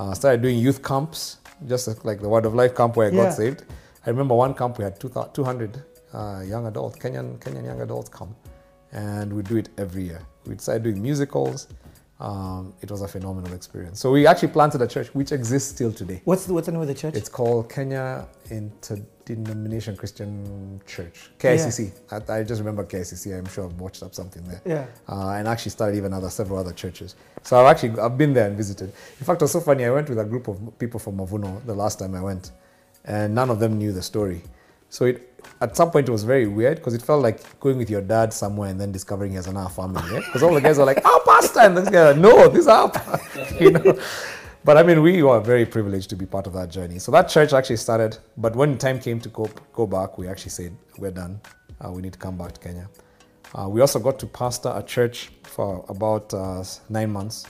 Uh, 0.00 0.14
started 0.14 0.40
doing 0.40 0.56
youth 0.56 0.82
camps, 0.82 1.36
just 1.68 1.86
like 2.06 2.20
the 2.20 2.28
Word 2.28 2.46
of 2.46 2.54
Life 2.54 2.74
camp 2.74 2.96
where 2.96 3.08
I 3.08 3.10
Yeah. 3.10 3.24
got 3.24 3.34
saved. 3.34 3.64
I 4.06 4.08
remember 4.08 4.34
one 4.34 4.54
camp 4.54 4.78
we 4.78 4.84
had 4.84 4.98
200 4.98 5.82
uh, 6.14 6.40
young 6.52 6.66
adults, 6.66 6.96
Kenyan, 6.98 7.38
Kenyan 7.38 7.66
young 7.66 7.82
adults 7.82 8.08
come. 8.08 8.34
And 8.92 9.30
we 9.30 9.42
do 9.42 9.58
it 9.58 9.68
every 9.76 10.04
year. 10.04 10.22
We 10.46 10.56
started 10.56 10.84
doing 10.84 11.02
musicals. 11.02 11.68
Um, 12.20 12.74
it 12.82 12.90
was 12.90 13.00
a 13.00 13.08
phenomenal 13.08 13.54
experience. 13.54 13.98
So 13.98 14.12
we 14.12 14.26
actually 14.26 14.48
planted 14.48 14.82
a 14.82 14.86
church 14.86 15.08
which 15.14 15.32
exists 15.32 15.70
still 15.70 15.90
today. 15.90 16.20
What's 16.24 16.44
the, 16.44 16.52
what's 16.52 16.66
the 16.66 16.72
name 16.72 16.82
of 16.82 16.86
the 16.86 16.94
church? 16.94 17.14
It's 17.16 17.30
called 17.30 17.70
Kenya 17.70 18.28
Interdenomination 18.50 19.96
Christian 19.96 20.82
Church, 20.86 21.30
KICC. 21.38 21.92
I, 22.10 22.40
I 22.40 22.42
just 22.42 22.60
remember 22.60 22.84
KICC. 22.84 23.38
I'm 23.38 23.46
sure 23.46 23.64
I've 23.64 23.80
watched 23.80 24.02
up 24.02 24.14
something 24.14 24.44
there. 24.46 24.60
Yeah. 24.66 24.86
Uh, 25.08 25.30
and 25.30 25.48
actually 25.48 25.70
started 25.70 25.96
even 25.96 26.12
other 26.12 26.28
several 26.28 26.58
other 26.58 26.74
churches. 26.74 27.16
So 27.42 27.58
I've 27.58 27.74
actually 27.74 27.98
I've 27.98 28.18
been 28.18 28.34
there 28.34 28.48
and 28.48 28.56
visited. 28.56 28.92
In 29.18 29.24
fact, 29.24 29.40
it 29.40 29.44
was 29.44 29.52
so 29.52 29.60
funny. 29.60 29.86
I 29.86 29.90
went 29.90 30.10
with 30.10 30.18
a 30.18 30.24
group 30.24 30.46
of 30.46 30.78
people 30.78 31.00
from 31.00 31.16
Mavuno 31.16 31.64
the 31.64 31.74
last 31.74 32.00
time 32.00 32.14
I 32.14 32.20
went, 32.20 32.50
and 33.06 33.34
none 33.34 33.48
of 33.48 33.60
them 33.60 33.78
knew 33.78 33.92
the 33.92 34.02
story. 34.02 34.42
So 34.90 35.06
it, 35.06 35.29
at 35.60 35.76
some 35.76 35.90
point 35.90 36.08
it 36.08 36.12
was 36.12 36.24
very 36.24 36.46
weird 36.46 36.76
because 36.78 36.94
it 36.94 37.02
felt 37.02 37.22
like 37.22 37.58
going 37.60 37.76
with 37.76 37.90
your 37.90 38.00
dad 38.00 38.32
somewhere 38.32 38.70
and 38.70 38.80
then 38.80 38.92
discovering 38.92 39.30
he 39.30 39.36
has 39.36 39.46
another 39.46 39.70
family. 39.70 40.02
Because 40.20 40.42
all 40.42 40.54
the 40.54 40.60
guys 40.60 40.78
were 40.78 40.84
like, 40.84 41.00
"Oh, 41.04 41.22
pastor," 41.26 41.60
and 41.60 41.76
this 41.76 41.88
guy, 41.88 42.12
"No, 42.14 42.48
this 42.48 42.62
is 42.62 42.68
our," 42.68 42.90
pa-" 42.90 43.18
you 43.60 43.70
know. 43.70 43.98
But 44.64 44.76
I 44.76 44.82
mean, 44.82 45.00
we 45.02 45.22
were 45.22 45.40
very 45.40 45.64
privileged 45.64 46.10
to 46.10 46.16
be 46.16 46.26
part 46.26 46.46
of 46.46 46.52
that 46.52 46.68
journey. 46.70 46.98
So 46.98 47.10
that 47.12 47.28
church 47.28 47.52
actually 47.52 47.76
started, 47.76 48.18
but 48.36 48.54
when 48.54 48.76
time 48.76 48.98
came 48.98 49.20
to 49.20 49.28
go 49.30 49.48
go 49.72 49.86
back, 49.86 50.18
we 50.18 50.28
actually 50.28 50.50
said, 50.50 50.76
"We're 50.98 51.10
done. 51.12 51.40
Uh, 51.82 51.90
we 51.92 52.02
need 52.02 52.12
to 52.12 52.18
come 52.18 52.36
back 52.36 52.52
to 52.52 52.60
Kenya." 52.60 52.88
Uh, 53.54 53.68
we 53.68 53.80
also 53.80 53.98
got 53.98 54.18
to 54.18 54.26
pastor 54.26 54.72
a 54.76 54.82
church 54.82 55.30
for 55.42 55.84
about 55.88 56.32
uh, 56.32 56.62
nine 56.88 57.10
months, 57.10 57.46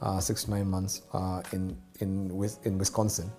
uh, 0.00 0.20
six 0.20 0.44
to 0.44 0.50
nine 0.50 0.68
months 0.68 1.02
uh, 1.12 1.42
in 1.52 1.76
in 2.00 2.30
in 2.64 2.78
Wisconsin, 2.78 3.32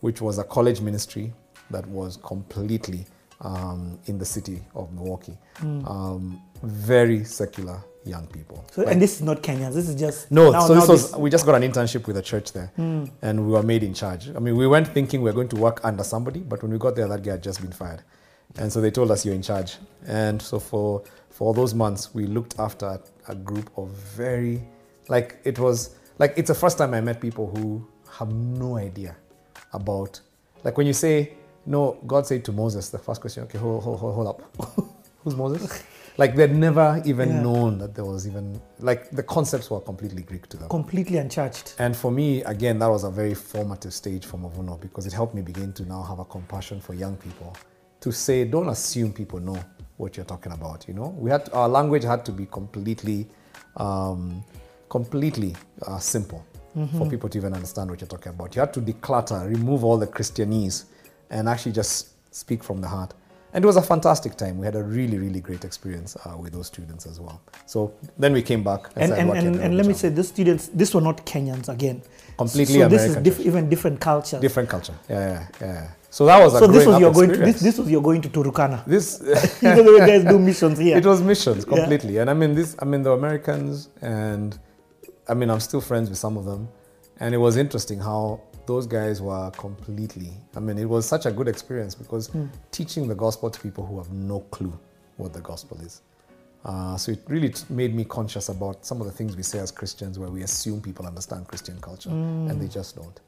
which 0.00 0.20
was 0.20 0.38
a 0.38 0.44
college 0.44 0.80
ministry 0.80 1.32
that 1.70 1.86
was 1.86 2.16
completely 2.18 3.06
um, 3.42 3.98
in 4.06 4.18
the 4.18 4.24
city 4.24 4.62
of 4.74 4.92
Milwaukee. 4.92 5.36
Um, 5.62 6.40
very 6.62 7.24
secular 7.24 7.78
young 8.04 8.26
people. 8.28 8.64
So, 8.72 8.82
and 8.84 9.00
this 9.00 9.16
is 9.16 9.22
not 9.22 9.42
Kenyans. 9.42 9.74
This 9.74 9.88
is 9.88 9.94
just 9.98 10.30
No, 10.30 10.50
now- 10.50 10.66
so 10.66 10.74
this 10.74 10.88
was 10.88 11.16
we 11.16 11.30
just 11.30 11.44
got 11.46 11.54
an 11.60 11.62
internship 11.70 12.06
with 12.06 12.16
a 12.16 12.22
church 12.22 12.52
there, 12.52 12.70
and 12.76 13.46
we 13.46 13.52
were 13.52 13.62
made 13.62 13.82
in 13.82 13.94
charge. 13.94 14.28
I 14.34 14.38
mean, 14.38 14.56
we 14.56 14.66
weren't 14.66 14.88
thinking 14.88 15.22
we 15.22 15.30
were 15.30 15.34
going 15.34 15.48
to 15.50 15.56
work 15.56 15.80
under 15.84 16.04
somebody, 16.04 16.40
but 16.40 16.62
when 16.62 16.72
we 16.72 16.78
got 16.78 16.96
there, 16.96 17.06
that 17.08 17.22
guy 17.22 17.32
had 17.32 17.42
just 17.42 17.60
been 17.60 17.72
fired, 17.72 18.02
and 18.58 18.72
so 18.72 18.80
they 18.80 18.90
told 18.90 19.10
us 19.10 19.24
you're 19.24 19.34
in 19.34 19.42
charge. 19.42 19.76
And 20.06 20.40
so 20.42 20.58
for 20.58 21.02
for 21.30 21.54
those 21.54 21.74
months, 21.74 22.14
we 22.14 22.26
looked 22.26 22.58
after 22.58 23.00
a 23.28 23.34
group 23.34 23.70
of 23.76 23.88
very 23.90 24.62
like 25.08 25.38
it 25.44 25.58
was 25.58 25.94
like 26.18 26.34
it's 26.36 26.48
the 26.48 26.54
first 26.54 26.78
time 26.78 26.94
I 26.94 27.00
met 27.00 27.20
people 27.20 27.46
who 27.56 27.86
have 28.18 28.32
no 28.32 28.76
idea 28.76 29.16
about 29.72 30.20
like 30.64 30.76
when 30.76 30.86
you 30.86 30.92
say 30.92 31.32
no, 31.66 31.98
God 32.06 32.26
said 32.26 32.44
to 32.46 32.52
Moses 32.52 32.90
the 32.90 32.98
first 32.98 33.20
question. 33.20 33.44
Okay, 33.44 33.58
hold 33.58 33.82
hold 33.82 33.98
hold, 34.00 34.14
hold 34.14 34.26
up, 34.28 34.66
who's 35.24 35.36
Moses? 35.36 35.82
Like 36.18 36.34
they'd 36.36 36.54
never 36.54 37.00
even 37.06 37.28
Yeah. 37.30 37.42
known 37.42 37.78
that 37.78 37.94
there 37.94 38.04
was 38.04 38.26
even 38.26 38.60
like 38.80 39.10
the 39.12 39.22
concepts 39.22 39.70
were 39.70 39.80
completely 39.80 40.22
Greek 40.22 40.46
to 40.48 40.56
them. 40.58 40.68
completely 40.68 41.16
unchurched. 41.18 41.74
And 41.78 41.96
for 41.96 42.10
me, 42.10 42.42
again, 42.44 42.78
that 42.80 42.88
was 42.90 43.04
a 43.04 43.10
very 43.10 43.34
formative 43.34 43.94
stage 43.94 44.26
for 44.26 44.36
Mavuno 44.38 44.78
because 44.80 45.06
it 45.06 45.12
helped 45.14 45.34
me 45.34 45.40
begin 45.42 45.72
to 45.74 45.84
now 45.84 46.02
have 46.02 46.18
a 46.18 46.24
compassion 46.24 46.80
for 46.80 46.92
young 46.94 47.16
people 47.16 47.56
to 48.00 48.12
say, 48.12 48.44
don't 48.44 48.68
assume 48.68 49.12
people 49.12 49.38
know 49.40 49.56
what 49.96 50.16
you're 50.16 50.26
talking 50.26 50.52
about. 50.52 50.86
You 50.88 50.94
know, 50.94 51.14
we 51.18 51.30
had 51.30 51.48
our 51.54 51.68
language 51.68 52.02
had 52.04 52.24
to 52.26 52.32
be 52.32 52.46
completely, 52.46 53.26
um, 53.76 54.44
completely 54.90 55.54
uh, 55.86 55.98
simple 55.98 56.44
for 56.96 57.06
people 57.08 57.28
to 57.28 57.36
even 57.38 57.52
understand 57.54 57.90
what 57.90 58.00
you're 58.00 58.08
talking 58.08 58.30
about. 58.30 58.54
You 58.56 58.60
had 58.60 58.72
to 58.74 58.80
declutter, 58.80 59.46
remove 59.48 59.84
all 59.84 59.98
the 59.98 60.06
Christianese, 60.06 60.84
and 61.32 61.48
actually 61.48 61.72
just 61.72 61.94
speak 62.34 62.62
from 62.62 62.80
the 62.80 62.88
heart. 62.88 63.14
And 63.54 63.62
it 63.62 63.66
was 63.66 63.76
a 63.76 63.82
fantastic 63.82 64.36
time. 64.36 64.56
We 64.56 64.64
had 64.64 64.76
a 64.76 64.82
really, 64.82 65.18
really 65.18 65.40
great 65.40 65.64
experience 65.64 66.16
uh, 66.24 66.36
with 66.38 66.52
those 66.54 66.68
students 66.68 67.04
as 67.04 67.20
well. 67.20 67.42
So 67.66 67.92
then 68.18 68.32
we 68.32 68.40
came 68.40 68.62
back 68.62 68.80
And, 68.96 69.12
and, 69.12 69.30
and, 69.30 69.56
and 69.56 69.76
let 69.76 69.84
me 69.86 69.92
say, 69.92 70.08
the 70.08 70.24
students, 70.24 70.68
these 70.68 70.94
were 70.94 71.02
not 71.02 71.26
Kenyans 71.26 71.68
again. 71.68 72.00
Completely 72.38 72.80
so 72.80 72.88
this 72.88 73.02
is 73.02 73.10
American 73.10 73.22
diff- 73.24 73.40
even 73.46 73.68
different 73.68 74.00
cultures. 74.00 74.40
different 74.40 74.70
culture. 74.70 74.94
Yeah, 75.08 75.46
yeah, 75.60 75.66
yeah. 75.66 75.90
So 76.08 76.24
that 76.26 76.42
was 76.42 76.54
a 76.54 76.58
so 76.60 76.66
this 76.66 76.86
was 76.86 76.98
your 77.00 77.12
going 77.12 77.30
to 77.30 77.36
this, 77.38 77.60
this 77.60 77.78
was 77.78 77.90
your 77.90 78.02
going 78.02 78.20
to 78.22 78.28
Turkana. 78.28 78.86
This, 78.94 79.06
you 79.62 79.68
know 79.68 79.82
the 79.82 79.92
way 79.98 80.06
guys 80.06 80.24
do 80.24 80.38
missions 80.38 80.78
here. 80.78 80.96
it 80.96 81.06
was 81.06 81.20
missions 81.22 81.64
Yeah. 81.66 81.74
completely, 81.76 82.18
and 82.18 82.28
I 82.30 82.34
mean 82.34 82.54
this. 82.54 82.74
I 82.78 82.84
mean 82.84 83.02
the 83.02 83.12
Americans, 83.12 83.88
and 84.02 84.58
I 85.28 85.34
mean 85.34 85.48
I'm 85.50 85.60
still 85.60 85.80
friends 85.80 86.08
with 86.10 86.18
some 86.18 86.36
of 86.36 86.44
them, 86.44 86.68
and 87.20 87.34
it 87.34 87.38
was 87.38 87.56
interesting 87.56 87.98
how 87.98 88.40
those 88.66 88.86
guys 88.86 89.20
were 89.20 89.50
completely. 89.52 90.30
I 90.56 90.60
mean 90.60 90.78
it 90.78 90.88
was 90.88 91.06
such 91.06 91.26
a 91.26 91.30
good 91.32 91.48
experience 91.48 91.94
because 91.94 92.28
Hmm. 92.28 92.46
teaching 92.70 93.08
the 93.08 93.14
gospel 93.14 93.50
to 93.50 93.60
people 93.60 93.84
who 93.84 93.98
have 93.98 94.10
no 94.12 94.40
clue 94.50 94.72
what 95.16 95.32
the 95.32 95.40
gospel 95.40 95.78
is. 95.80 96.02
Uh, 96.64 96.96
so 96.96 97.10
it 97.12 97.20
really 97.26 97.52
made 97.70 97.92
me 97.94 98.04
conscious 98.04 98.48
about 98.48 98.86
some 98.86 99.00
of 99.00 99.06
the 99.06 99.12
things 99.12 99.36
we 99.36 99.42
say 99.42 99.58
as 99.58 99.72
Christians, 99.72 100.16
where 100.16 100.30
we 100.30 100.42
assume 100.42 100.80
people 100.80 101.06
understand 101.06 101.48
Christian 101.48 101.76
culture, 101.80 102.10
and 102.10 102.60
they 102.60 102.68
just 102.68 102.94
don't. 102.94 103.20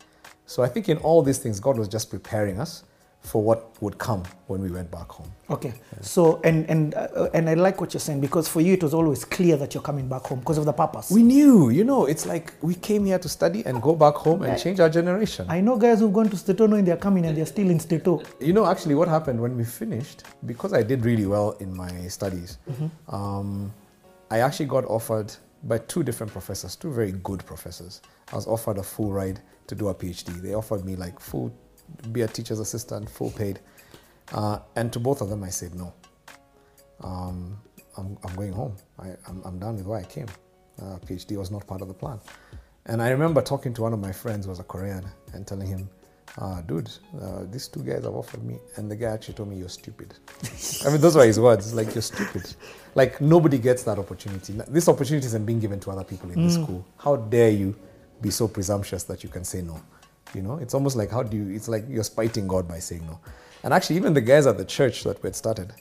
So 0.47 0.63
I 0.63 0.69
think 0.69 0.89
in 0.89 0.99
all 0.99 1.21
these 1.21 1.39
things, 1.39 1.59
God 1.59 1.77
was 1.77 1.89
just 1.89 2.11
preparing 2.11 2.61
us 2.61 2.85
for 3.25 3.43
what 3.43 3.81
would 3.83 3.99
come 3.99 4.23
when 4.49 4.61
we 4.61 4.71
went 4.71 4.91
back 4.91 5.09
home. 5.09 5.31
Okay. 5.49 5.73
So 6.03 6.41
and 6.45 6.69
and 6.69 6.95
uh, 6.95 7.31
and 7.33 7.49
I 7.49 7.55
like 7.55 7.81
what 7.81 7.95
you're 7.95 8.01
saying 8.01 8.21
because 8.21 8.49
for 8.49 8.61
you 8.61 8.75
it 8.75 8.83
was 8.83 8.93
always 8.93 9.25
clear 9.25 9.57
that 9.57 9.75
you're 9.75 9.83
coming 9.83 10.09
back 10.09 10.23
home 10.23 10.41
because 10.41 10.59
of 10.59 10.67
the 10.67 10.73
purpose. 10.73 11.11
We 11.11 11.23
knew, 11.23 11.71
you 11.71 11.85
know, 11.85 12.05
it's 12.05 12.27
like 12.27 12.53
we 12.61 12.75
came 12.75 13.07
here 13.07 13.19
to 13.19 13.29
study 13.29 13.65
and 13.65 13.81
go 13.81 13.97
back 13.97 14.15
home 14.15 14.43
and 14.43 14.61
change 14.61 14.79
our 14.79 14.91
generation. 14.91 15.47
I 15.49 15.61
know 15.61 15.77
guys 15.77 16.01
who've 16.01 16.13
gone 16.13 16.29
to 16.29 16.37
Stato 16.37 16.65
and 16.65 16.87
they're 16.87 16.97
coming 16.99 17.25
and 17.25 17.37
they're 17.37 17.47
still 17.47 17.71
in 17.71 17.81
Stato. 17.81 18.23
You 18.41 18.53
know, 18.53 18.67
actually, 18.67 18.95
what 18.95 19.09
happened 19.09 19.41
when 19.41 19.57
we 19.57 19.65
finished, 19.65 20.25
because 20.45 20.73
I 20.75 20.83
did 20.83 21.05
really 21.05 21.27
well 21.27 21.53
in 21.61 21.75
my 21.75 22.07
studies, 22.09 22.59
um, 23.09 23.73
I 24.31 24.41
actually 24.41 24.67
got 24.67 24.85
offered 24.85 25.35
by 25.65 25.79
two 25.79 26.03
different 26.03 26.31
professors, 26.31 26.77
two 26.77 26.93
very 26.93 27.13
good 27.13 27.45
professors. 27.47 28.03
I 28.33 28.37
was 28.37 28.47
offered 28.47 28.79
a 28.79 28.83
full 28.83 29.13
ride 29.13 29.41
to 29.67 29.75
do 29.75 29.89
a 29.89 29.95
PhD. 29.95 30.43
They 30.43 30.55
offered 30.55 30.85
me 30.85 30.97
like 30.97 31.19
full, 31.19 31.51
be 32.13 32.23
a 32.23 32.29
teacher's 32.29 32.61
assistant, 32.61 33.09
full 33.09 33.31
paid. 33.31 33.61
Uh, 34.33 34.59
and 34.77 34.93
to 34.93 34.99
both 34.99 35.21
of 35.21 35.29
them, 35.29 35.43
I 35.43 35.51
said 35.51 35.75
no. 35.75 35.93
Um, 37.03 37.59
I'm, 37.97 38.17
I'm 38.25 38.35
going 38.35 38.53
home. 38.53 38.77
I, 38.99 39.09
I'm, 39.29 39.43
I'm 39.45 39.59
done 39.59 39.77
with 39.77 39.87
why 39.87 40.01
I 40.01 40.05
came. 40.05 40.27
Uh, 40.81 40.99
PhD 41.07 41.37
was 41.37 41.51
not 41.51 41.67
part 41.67 41.83
of 41.83 41.89
the 41.89 41.95
plan. 41.95 42.19
And 42.87 43.01
I 43.01 43.11
remember 43.11 43.41
talking 43.41 43.73
to 43.75 43.83
one 43.83 43.93
of 43.93 44.01
my 44.01 44.13
friends 44.13 44.47
who 44.47 44.51
was 44.51 44.61
a 44.61 44.65
Korean 44.65 45.05
and 45.33 45.47
telling 45.47 45.69
him, 45.69 45.89
uh, 46.39 46.63
dude, 46.63 46.91
uh, 47.21 47.45
these 47.51 47.69
two 47.69 47.83
guys 47.83 48.05
have 48.05 48.15
offered 48.15 48.43
me. 48.43 48.59
And 48.77 48.91
the 48.91 48.97
guy 48.97 49.07
actually 49.07 49.35
told 49.35 49.51
me, 49.51 49.57
you're 49.57 49.69
stupid. 49.69 50.15
I 50.85 50.91
mean, 50.91 51.01
those 51.01 51.15
were 51.15 51.25
his 51.25 51.39
words. 51.39 51.73
Like, 51.73 51.95
you're 51.95 52.03
stupid. 52.03 52.55
Like, 52.95 53.21
nobody 53.21 53.59
gets 53.59 53.85
that 53.85 53.99
opportunity. 53.99 54.55
This 54.69 54.89
opportunity 54.89 55.27
isn't 55.27 55.47
being 55.47 55.61
given 55.61 55.79
to 55.81 55.91
other 55.91 56.05
people 56.05 56.31
in 56.31 56.45
this 56.45 56.55
school. 56.55 56.85
How 56.99 57.17
dare 57.17 57.51
you 57.51 57.77
be 58.21 58.31
so 58.31 58.49
presumptuous 58.49 59.05
that 59.05 59.23
you 59.23 59.29
can 59.29 59.45
say 59.45 59.63
no? 59.63 59.81
You 60.35 60.43
know, 60.43 60.57
it's 60.59 60.75
almost 60.75 60.97
like, 60.97 61.11
how 61.11 61.23
do 61.23 61.37
you, 61.37 61.55
it's 61.55 61.69
like 61.69 61.85
you're 61.89 62.05
spiting 62.05 62.47
God 62.49 62.67
by 62.69 62.79
saying 62.79 63.07
no. 63.07 63.19
And 63.63 63.73
actually, 63.73 63.97
even 63.97 64.13
the 64.15 64.21
guys 64.21 64.47
at 64.47 64.59
the 64.59 64.65
church 64.65 65.05
that 65.05 65.23
we 65.23 65.29
had 65.29 65.37
started, 65.37 65.73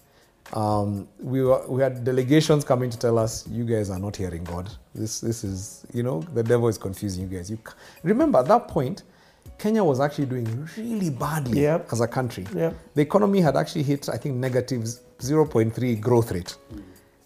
um, 0.54 1.08
we, 1.20 1.42
were, 1.44 1.66
we 1.68 1.82
had 1.82 2.04
delegations 2.04 2.64
coming 2.64 2.90
to 2.90 2.98
tell 2.98 3.18
us, 3.18 3.48
you 3.48 3.64
guys 3.66 3.90
are 3.90 4.00
not 4.00 4.16
hearing 4.16 4.44
God. 4.44 4.70
This, 4.94 5.20
this 5.22 5.44
is, 5.44 5.86
you 5.94 6.04
know, 6.04 6.22
the 6.34 6.44
devil 6.44 6.68
is 6.68 6.78
confusing 6.78 7.30
you 7.30 7.38
guys. 7.38 7.50
You 7.50 7.58
Remember, 8.04 8.40
at 8.40 8.48
that 8.48 8.68
point, 8.68 9.04
Kenya 9.58 9.84
was 9.84 10.00
actually 10.00 10.26
doing 10.26 10.68
really 10.78 11.10
badly 11.10 11.62
Yep. 11.62 11.90
as 11.92 12.02
a 12.02 12.08
country. 12.08 12.46
Yep. 12.56 12.76
The 12.96 13.02
economy 13.02 13.42
had 13.42 13.56
actually 13.58 13.84
hit, 13.84 14.08
I 14.10 14.18
think, 14.18 14.36
negative 14.36 14.82
0.3 15.20 16.00
growth 16.00 16.32
rate. 16.32 16.56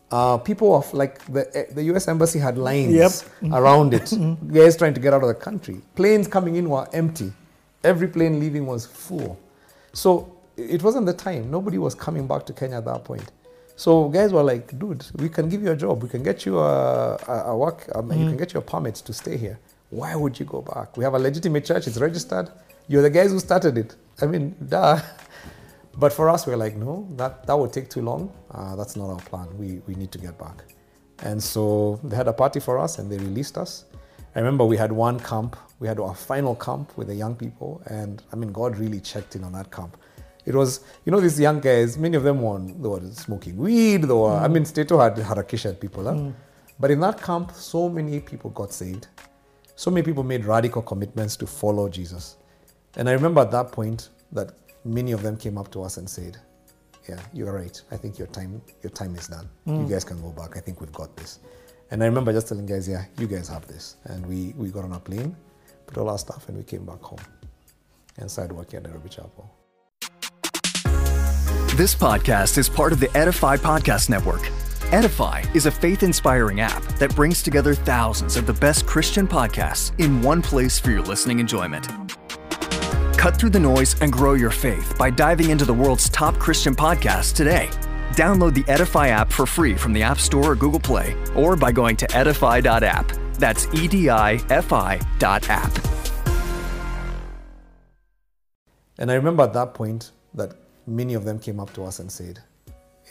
Uh, 0.09 0.37
people 0.37 0.73
of 0.73 0.93
like 0.93 1.19
the, 1.25 1.45
eh, 1.57 1.65
the 1.73 1.83
US 1.93 2.07
embassy 2.07 2.39
had 2.39 2.57
lines 2.57 2.93
Yep. 2.93 3.11
around 3.53 3.93
it, 3.93 4.13
guys 4.53 4.77
trying 4.77 4.93
to 4.93 5.01
get 5.01 5.13
out 5.13 5.21
of 5.21 5.27
the 5.27 5.33
country. 5.35 5.81
Planes 5.95 6.27
coming 6.27 6.55
in 6.55 6.69
were 6.69 6.87
empty. 6.93 7.33
Every 7.83 8.07
plane 8.07 8.39
leaving 8.39 8.65
was 8.65 8.85
full. 8.85 9.37
So 9.93 10.31
it 10.55 10.81
wasn't 10.81 11.05
the 11.07 11.13
time. 11.13 11.51
Nobody 11.51 11.77
was 11.77 11.93
coming 11.93 12.25
back 12.25 12.45
to 12.45 12.53
Kenya 12.53 12.77
at 12.77 12.85
that 12.85 13.03
point. 13.03 13.31
So 13.75 14.07
guys 14.09 14.31
were 14.33 14.43
like, 14.43 14.79
dude, 14.79 15.05
we 15.15 15.29
can 15.29 15.49
give 15.49 15.61
you 15.61 15.71
a 15.71 15.75
job. 15.75 16.01
We 16.01 16.09
can 16.09 16.23
get 16.23 16.45
you 16.45 16.57
a, 16.57 17.15
a, 17.27 17.43
a 17.47 17.57
work, 17.57 17.87
um, 17.93 18.11
you 18.11 18.25
can 18.27 18.37
get 18.37 18.53
your 18.53 18.63
a 18.63 18.65
permit 18.65 18.95
to 18.95 19.13
stay 19.13 19.37
here. 19.37 19.59
Why 19.89 20.15
would 20.15 20.39
you 20.39 20.45
go 20.45 20.61
back? 20.61 20.97
We 20.97 21.03
have 21.03 21.13
a 21.13 21.19
legitimate 21.19 21.65
church. 21.65 21.85
It's 21.87 21.97
registered. 21.97 22.49
You're 22.87 23.01
the 23.03 23.09
guys 23.09 23.31
who 23.31 23.39
started 23.39 23.77
it. 23.77 23.95
I 24.21 24.25
mean, 24.25 24.55
duh. 24.67 24.99
But 25.97 26.13
for 26.13 26.29
us, 26.29 26.45
we're 26.45 26.57
like, 26.57 26.75
no, 26.75 27.07
that, 27.15 27.47
that 27.47 27.57
would 27.57 27.73
take 27.73 27.89
too 27.89 28.01
long. 28.01 28.31
Uh, 28.51 28.75
that's 28.75 28.95
not 28.95 29.09
our 29.09 29.19
plan. 29.19 29.47
We, 29.57 29.81
we 29.87 29.95
need 29.95 30.11
to 30.11 30.19
get 30.19 30.37
back. 30.37 30.63
And 31.23 31.41
so 31.41 31.99
they 32.03 32.15
had 32.15 32.27
a 32.27 32.33
party 32.33 32.59
for 32.59 32.77
us 32.77 32.99
and 32.99 33.11
they 33.11 33.17
released 33.17 33.57
us. 33.57 33.85
I 34.35 34.39
remember 34.39 34.63
we 34.63 34.77
had 34.77 34.91
one 34.91 35.19
camp. 35.19 35.55
We 35.79 35.87
had 35.87 35.99
our 35.99 36.13
final 36.13 36.53
camp 36.55 36.95
with 36.97 37.07
the 37.07 37.15
young 37.15 37.35
people. 37.35 37.81
And 37.87 38.21
I 38.31 38.35
mean, 38.35 38.51
God 38.51 38.77
really 38.77 38.99
checked 38.99 39.35
in 39.35 39.43
on 39.43 39.53
that 39.53 39.71
camp. 39.71 39.97
It 40.45 40.53
was, 40.53 40.81
you 41.03 41.11
know, 41.11 41.19
these 41.19 41.39
young 41.39 41.59
guys, 41.59 41.97
many 41.97 42.15
of 42.15 42.23
them 42.23 42.43
were, 42.43 42.59
they 42.59 42.87
were 42.87 43.11
smoking 43.11 43.57
weed. 43.57 44.03
They 44.03 44.13
were, 44.13 44.35
I 44.35 44.47
mean, 44.47 44.65
Stato 44.65 44.99
had 44.99 45.15
harakisha 45.15 45.79
people. 45.79 46.03
Huh? 46.03 46.31
But 46.79 46.91
in 46.91 46.99
that 46.99 47.21
camp, 47.21 47.53
so 47.53 47.89
many 47.89 48.19
people 48.19 48.51
got 48.51 48.71
saved. 48.71 49.07
So 49.75 49.89
many 49.89 50.03
people 50.03 50.23
made 50.23 50.45
radical 50.45 50.83
commitments 50.83 51.35
to 51.37 51.47
follow 51.47 51.89
Jesus. 51.89 52.37
And 52.95 53.09
I 53.09 53.13
remember 53.13 53.41
at 53.41 53.51
that 53.51 53.71
point 53.71 54.09
that 54.31 54.51
many 54.87 55.11
of 55.11 55.21
them 55.21 55.37
came 55.37 55.57
up 55.57 55.69
to 55.71 55.83
us 55.83 55.97
and 55.97 56.09
said, 56.09 56.37
Yeah, 57.07 57.19
you're 57.33 57.53
right. 57.53 57.79
I 57.91 57.97
think 57.97 58.17
your 58.17 58.27
time 58.27 58.61
your 58.81 58.91
time 58.91 59.15
is 59.15 59.27
done. 59.27 59.49
You 59.65 59.73
mm. 59.73 59.89
guys 59.89 60.03
can 60.03 60.21
go 60.21 60.31
back. 60.31 60.57
I 60.57 60.59
think 60.59 60.81
we've 60.81 60.91
got 60.93 61.15
this. 61.17 61.39
And 61.91 62.03
I 62.03 62.05
remember 62.05 62.33
just 62.33 62.47
telling 62.47 62.65
guys, 62.65 62.87
Yeah, 62.87 63.05
you 63.17 63.27
guys 63.27 63.47
have 63.49 63.67
this. 63.67 63.97
And 64.05 64.25
we, 64.25 64.53
we 64.57 64.69
got 64.69 64.85
on 64.85 64.93
a 64.93 64.99
plane, 64.99 65.35
put 65.85 65.97
all 65.97 66.09
our 66.09 66.17
stuff, 66.17 66.47
and 66.49 66.57
we 66.57 66.63
came 66.63 66.85
back 66.85 67.01
home 67.01 67.19
and 68.17 68.29
started 68.31 68.53
working 68.55 68.77
at 68.77 68.83
Nairobi 68.83 69.09
Chapel. 69.09 69.53
This 71.75 71.93
podcast 71.93 72.57
is 72.57 72.67
part 72.67 72.91
of 72.91 72.99
the 72.99 73.15
Edify 73.15 73.57
Podcast 73.57 74.09
Network. 74.09 74.49
Edify 74.91 75.43
is 75.53 75.65
a 75.65 75.71
faith 75.71 76.01
inspiring 76.01 76.61
app 76.61 76.81
that 76.97 77.15
brings 77.15 77.43
together 77.43 77.75
thousands 77.75 78.35
of 78.35 78.47
the 78.47 78.53
best 78.53 78.87
Christian 78.87 79.27
podcasts 79.27 79.91
in 79.99 80.21
one 80.21 80.41
place 80.41 80.79
for 80.79 80.91
your 80.91 81.01
listening 81.01 81.39
enjoyment. 81.39 82.16
Cut 83.17 83.35
through 83.35 83.49
the 83.49 83.59
noise 83.59 83.99
and 84.01 84.11
grow 84.11 84.35
your 84.35 84.51
faith 84.51 84.95
by 84.97 85.09
diving 85.09 85.49
into 85.49 85.65
the 85.65 85.73
world's 85.73 86.07
top 86.07 86.37
Christian 86.37 86.75
podcasts 86.75 87.33
today. 87.35 87.67
Download 88.11 88.53
the 88.53 88.63
Edify 88.67 89.07
app 89.07 89.31
for 89.31 89.45
free 89.45 89.75
from 89.75 89.91
the 89.91 90.03
App 90.03 90.19
Store 90.19 90.51
or 90.51 90.55
Google 90.55 90.79
Play, 90.79 91.15
or 91.35 91.55
by 91.55 91.71
going 91.71 91.97
to 91.97 92.15
edify.app. 92.15 93.11
That's 93.33 93.67
E 93.73 93.87
D 93.87 94.09
I 94.09 94.33
F 94.49 94.71
I 94.71 94.99
dot 95.19 95.49
app. 95.49 95.71
And 98.99 99.11
I 99.11 99.15
remember 99.15 99.43
at 99.43 99.53
that 99.53 99.73
point 99.73 100.11
that 100.33 100.53
many 100.87 101.13
of 101.15 101.23
them 101.25 101.39
came 101.39 101.59
up 101.59 101.73
to 101.73 101.83
us 101.83 101.99
and 101.99 102.11
said, 102.11 102.39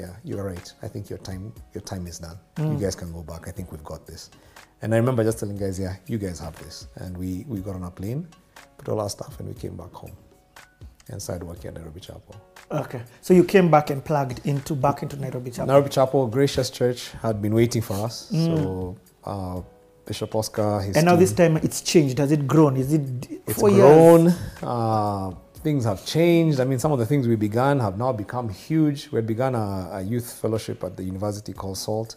"Yeah, 0.01 0.14
you're 0.25 0.42
right. 0.42 0.73
I 0.83 0.88
think 0.88 1.11
your 1.11 1.19
time 1.19 1.53
your 1.75 1.83
time 1.83 2.07
is 2.07 2.19
done. 2.19 2.38
You 2.59 2.64
mm. 2.64 2.81
guys 2.81 2.95
can 2.97 3.12
go 3.12 3.23
back. 3.23 3.47
I 3.47 3.51
think 3.53 3.71
we've 3.71 3.85
got 3.85 4.07
this." 4.07 4.31
And 4.83 4.95
I 4.95 4.99
remember 4.99 5.23
just 5.23 5.38
telling 5.38 5.57
guys, 5.57 5.79
"Yeah, 5.79 5.97
you 6.07 6.19
guys 6.19 6.40
have 6.40 6.57
this." 6.64 6.88
And 6.97 7.16
we 7.16 7.45
we 7.49 7.61
got 7.61 7.77
on 7.77 7.85
a 7.85 7.90
plane, 7.90 8.27
put 8.79 8.89
all 8.89 9.01
our 9.01 9.11
stuff, 9.11 9.39
and 9.41 9.49
we 9.49 9.55
came 9.55 9.77
back 9.77 9.93
home 9.93 10.17
and 11.09 11.21
started 11.23 11.45
working 11.47 11.69
at 11.69 11.75
Nairobi 11.75 12.01
Chapel. 12.01 12.35
Okay. 12.71 13.01
So 13.21 13.33
you 13.35 13.45
came 13.45 13.71
back 13.71 13.91
and 13.91 14.05
plugged 14.05 14.45
into 14.47 14.75
back 14.75 15.03
into 15.03 15.17
Nairobi 15.17 15.51
Chapel. 15.51 15.67
Nairobi 15.67 15.89
Chapel, 15.91 16.27
Gracious 16.27 16.69
Church 16.71 17.11
had 17.23 17.41
been 17.41 17.55
waiting 17.55 17.81
for 17.83 17.95
us. 18.05 18.29
So 18.31 18.97
uh, 19.25 19.61
Bishop 20.05 20.35
Oscar, 20.35 20.81
his 20.81 20.97
and 20.97 21.05
now 21.07 21.12
team- 21.12 21.21
this 21.21 21.33
time 21.33 21.57
it's 21.59 21.81
changed. 21.81 22.19
Has 22.19 22.33
it 22.33 22.47
grown? 22.47 22.77
Is 22.77 22.93
it 22.93 23.29
It's 23.47 23.59
four 23.61 23.71
years? 23.71 23.81
grown. 23.81 24.35
Uh, 24.62 25.31
things 25.62 25.85
have 25.85 26.05
changed. 26.05 26.59
I 26.61 26.65
mean, 26.65 26.79
some 26.81 26.91
of 26.93 26.99
the 26.99 27.07
things 27.07 27.29
we 27.29 27.37
began 27.37 27.79
have 27.81 27.99
now 27.99 28.12
become 28.12 28.49
huge. 28.49 29.09
We 29.12 29.17
had 29.17 29.27
begun 29.29 29.55
a, 29.55 29.91
a 29.95 30.03
youth 30.03 30.33
fellowship 30.41 30.83
at 30.83 30.97
the 30.97 31.05
university 31.05 31.53
called 31.53 31.79
SALT. 31.79 32.17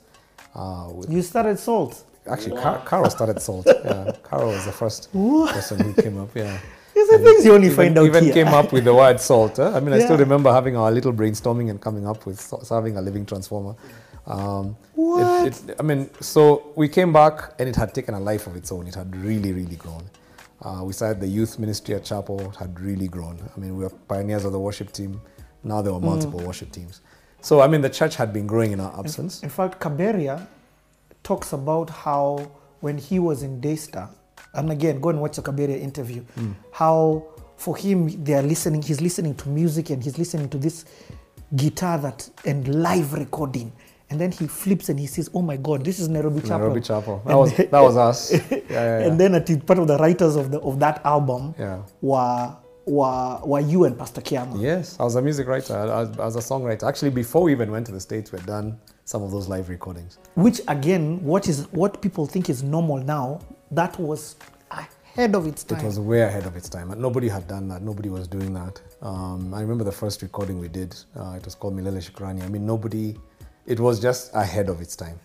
Uh, 0.56 0.92
You 1.08 1.22
started 1.22 1.60
Salt. 1.60 2.04
Actually, 2.28 2.58
Car- 2.58 2.82
Carol 2.86 3.10
started 3.10 3.42
SALT. 3.42 3.66
Yeah, 3.68 4.12
Carol 4.30 4.50
was 4.52 4.66
the 4.66 4.72
first 4.72 5.12
person 5.12 5.80
who 5.80 5.94
came 6.02 6.18
up. 6.20 6.30
Yeah. 6.36 6.58
These 6.96 7.10
are 7.12 7.16
And 7.16 7.24
things 7.24 7.46
you 7.46 7.54
only 7.54 7.68
even, 7.68 7.78
find 7.78 7.98
out 7.98 8.06
even 8.06 8.24
here. 8.26 8.34
came 8.34 8.48
up 8.48 8.74
with 8.74 8.84
the 8.84 8.94
word 8.94 9.20
salt. 9.22 9.58
huh? 9.58 9.72
I 9.76 9.80
mean, 9.80 9.94
I 9.94 10.00
still 10.00 10.18
remember 10.18 10.52
having 10.52 10.76
our 10.76 10.92
little 10.92 11.14
brainstorming 11.14 11.70
and 11.70 11.80
coming 11.80 12.06
up 12.08 12.26
with 12.26 12.40
having 12.70 12.98
a 12.98 13.02
living 13.02 13.26
transformer. 13.26 13.76
Um, 14.28 14.76
What? 14.96 15.48
it- 15.48 15.76
I 15.80 15.84
mean, 15.84 16.10
so 16.20 16.72
we 16.76 16.88
came 16.90 17.14
back 17.14 17.54
and 17.60 17.70
it 17.70 17.76
had 17.76 17.94
taken 17.94 18.14
a 18.16 18.20
life 18.20 18.48
of 18.48 18.56
its 18.56 18.72
own. 18.72 18.86
It 18.88 18.96
had 18.96 19.16
really, 19.16 19.54
really 19.54 19.76
grown. 19.78 20.04
Uh, 20.62 20.82
we 20.84 20.92
started 20.94 21.22
the 21.22 21.28
youth 21.28 21.58
ministry 21.58 21.96
at 21.96 22.04
Chapel. 22.04 22.40
It 22.42 22.56
had 22.58 22.78
really 22.80 23.08
grown. 23.08 23.38
I 23.56 23.60
mean, 23.60 23.78
we 23.78 23.84
were 23.86 23.92
pioneers 24.08 24.44
of 24.44 24.52
the 24.52 24.60
worship 24.60 24.92
team. 24.92 25.22
Now 25.64 25.82
there 25.82 25.94
were 25.94 26.02
multiple 26.02 26.42
worship 26.42 26.72
teams. 26.72 27.00
So, 27.42 27.62
I 27.62 27.68
mean, 27.68 27.82
the 27.82 27.90
church 27.90 28.18
had 28.18 28.34
been 28.34 28.46
growing 28.46 28.74
in 28.74 28.80
our 28.82 28.94
absence. 29.00 29.42
In 29.42 29.50
fact, 29.50 29.80
Kaberia 29.80 30.46
talks 31.30 31.54
about 31.54 31.88
how 32.06 32.26
when 32.86 32.98
he 32.98 33.18
was 33.20 33.44
in 33.44 33.54
Daystar, 33.62 34.08
and 34.56 34.72
again, 34.72 34.96
go 35.00 35.10
and 35.14 35.20
watch 35.24 35.36
the 35.40 35.44
Kaberia 35.44 35.78
interview, 35.90 36.22
Hmm. 36.36 36.52
how 36.72 37.24
for 37.66 37.74
him 37.78 37.98
they 38.24 38.34
are 38.40 38.48
listening, 38.54 38.82
he's 38.90 39.02
listening 39.08 39.36
to 39.42 39.50
music 39.50 39.86
and 39.94 40.00
he's 40.06 40.18
listening 40.18 40.50
to 40.50 40.58
this 40.58 40.86
guitar 41.56 41.98
that 42.06 42.20
and 42.46 42.68
live 42.88 43.14
recording. 43.14 43.72
And 44.12 44.20
then 44.20 44.32
he 44.32 44.48
flips 44.48 44.90
and 44.90 44.98
he 45.00 45.06
says, 45.16 45.30
"Oh 45.38 45.44
my 45.52 45.58
God, 45.68 45.80
this 45.86 46.00
is 46.00 46.08
Nairobi 46.10 46.42
Chapel." 46.42 46.58
Nairobi 46.60 46.82
Chapel. 46.90 47.16
That 47.26 47.32
And- 47.32 47.40
was 47.42 47.52
that 47.74 47.82
was 47.90 47.96
us. 48.10 48.20
Yeah, 48.32 48.40
yeah, 48.50 49.00
yeah. 49.00 49.06
And 49.08 49.20
then 49.22 49.32
at 49.36 49.46
part 49.68 49.78
of 49.84 49.88
the 49.88 49.98
writers 50.04 50.36
of 50.42 50.46
the 50.54 50.60
of 50.70 50.80
that 50.86 50.98
album 51.06 51.54
were 52.02 52.56
were 52.98 53.40
were 53.52 53.60
you 53.74 53.80
and 53.88 53.96
Pastor 54.02 54.22
Kiama. 54.28 54.58
Yes, 54.70 54.86
I 55.00 55.04
was 55.04 55.16
a 55.16 55.22
music 55.22 55.46
writer. 55.52 55.76
I 55.78 55.86
was, 56.04 56.10
I 56.24 56.26
was 56.30 56.36
a 56.44 56.46
songwriter. 56.52 56.86
Actually, 56.92 57.12
before 57.24 57.44
we 57.44 57.52
even 57.58 57.70
went 57.76 57.86
to 57.90 57.94
the 57.98 58.00
States, 58.10 58.32
we 58.32 58.40
had 58.40 58.48
done 58.48 58.68
some 59.12 59.22
of 59.26 59.32
those 59.32 59.48
live 59.54 59.68
recordings. 59.76 60.12
which 60.46 60.58
again 60.76 61.04
what 61.32 61.44
is 61.52 61.58
what 61.82 61.92
people 62.06 62.26
think 62.34 62.46
is 62.54 62.60
normal 62.76 62.98
now 63.18 63.26
that 63.80 63.94
was 64.08 64.22
ahead 64.82 65.34
of 65.40 65.44
its 65.52 65.62
time 65.70 65.80
It 65.80 65.86
was 65.92 66.00
way 66.00 66.22
ahead 66.22 66.46
of 66.46 66.56
its 66.56 66.70
time. 66.70 66.92
And 66.92 67.02
Nobody 67.08 67.28
had 67.28 67.46
done 67.48 67.68
that. 67.72 67.82
Nobody 67.82 68.10
was 68.18 68.26
doing 68.36 68.52
that. 68.54 68.76
Um, 69.02 69.54
I 69.54 69.62
remember 69.66 69.84
the 69.84 69.98
first 70.04 70.18
recording 70.22 70.60
we 70.66 70.70
did. 70.80 70.92
Uh, 71.20 71.34
it 71.40 71.44
was 71.48 71.56
called 71.56 71.74
Milele 71.78 72.02
Shukrani. 72.08 72.42
I 72.44 72.50
mean, 72.54 72.66
nobody. 72.74 73.06
It 73.74 73.80
was 73.80 73.96
just 74.08 74.24
ahead 74.44 74.68
of 74.74 74.78
its 74.86 74.96
time. 74.96 75.20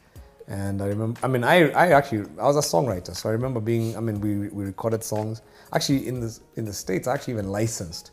And 0.49 0.77
I 0.83 0.87
remember. 0.95 1.17
I 1.23 1.29
mean, 1.29 1.45
I, 1.45 1.57
I 1.85 1.87
actually 1.99 2.23
I 2.45 2.47
was 2.53 2.57
a 2.65 2.67
songwriter, 2.75 3.13
so 3.21 3.29
I 3.31 3.33
remember 3.39 3.61
being. 3.61 3.87
I 3.99 4.01
mean, 4.07 4.17
we, 4.27 4.31
we 4.59 4.63
recorded 4.65 5.03
songs. 5.05 5.43
Actually, 5.77 6.01
in 6.11 6.17
the 6.25 6.31
in 6.59 6.65
the 6.71 6.73
states, 6.85 7.05
I 7.09 7.15
actually 7.17 7.35
even 7.35 7.49
licensed 7.61 8.07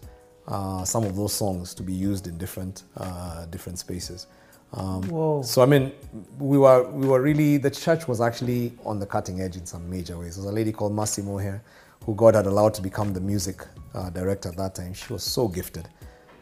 uh, 0.54 0.84
some 0.94 1.04
of 1.10 1.14
those 1.16 1.34
songs 1.44 1.74
to 1.80 1.84
be 1.92 1.94
used 2.10 2.28
in 2.28 2.38
different 2.38 2.76
uh, 2.98 3.46
different 3.56 3.78
spaces. 3.86 4.28
Um, 4.74 5.04
Whoa. 5.04 5.42
So 5.44 5.62
I 5.62 5.66
mean, 5.66 5.92
we 6.40 6.58
were 6.58 6.90
we 6.90 7.08
were 7.08 7.22
really 7.22 7.58
the 7.58 7.70
church 7.72 8.08
was 8.08 8.22
actually 8.22 8.74
on 8.86 9.00
the 9.00 9.06
cutting 9.06 9.42
edge 9.42 9.58
in 9.58 9.66
some 9.66 9.90
major 9.90 10.18
ways. 10.18 10.36
There 10.36 10.46
was 10.46 10.52
a 10.52 10.56
lady 10.56 10.72
called 10.72 10.94
Massimo 10.96 11.38
here, 11.38 11.62
who 12.06 12.16
God 12.16 12.36
had 12.36 12.46
allowed 12.46 12.74
to 12.76 12.82
become 12.82 13.14
the 13.14 13.20
music 13.20 13.66
uh, 13.94 14.10
director 14.10 14.50
at 14.50 14.58
that 14.58 14.76
time. 14.76 14.94
She 14.94 15.12
was 15.12 15.24
so 15.24 15.48
gifted, 15.48 15.90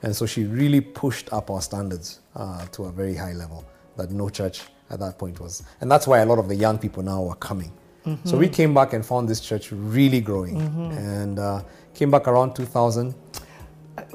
and 0.04 0.16
so 0.16 0.26
she 0.26 0.44
really 0.46 0.82
pushed 0.82 1.34
up 1.34 1.50
our 1.50 1.62
standards 1.62 2.20
uh, 2.36 2.66
to 2.68 2.86
a 2.86 2.92
very 2.92 3.16
high 3.16 3.34
level 3.34 3.66
that 3.98 4.12
no 4.12 4.30
church 4.30 4.62
at 4.92 5.00
that 5.00 5.18
point 5.18 5.40
was, 5.40 5.64
and 5.82 5.90
that's 5.90 6.06
why 6.08 6.20
a 6.20 6.26
lot 6.26 6.38
of 6.40 6.48
the 6.48 6.56
young 6.56 6.78
people 6.78 7.02
now 7.04 7.28
are 7.28 7.36
coming. 7.36 7.72
So 8.24 8.38
we 8.38 8.50
came 8.50 8.74
back 8.74 8.94
and 8.94 9.06
found 9.06 9.30
this 9.30 9.40
church 9.40 9.72
really 9.72 10.20
growing, 10.20 10.60
and 10.98 11.38
uh, 11.38 11.62
came 11.94 12.10
back 12.10 12.28
around 12.28 12.56
2000. 12.56 13.14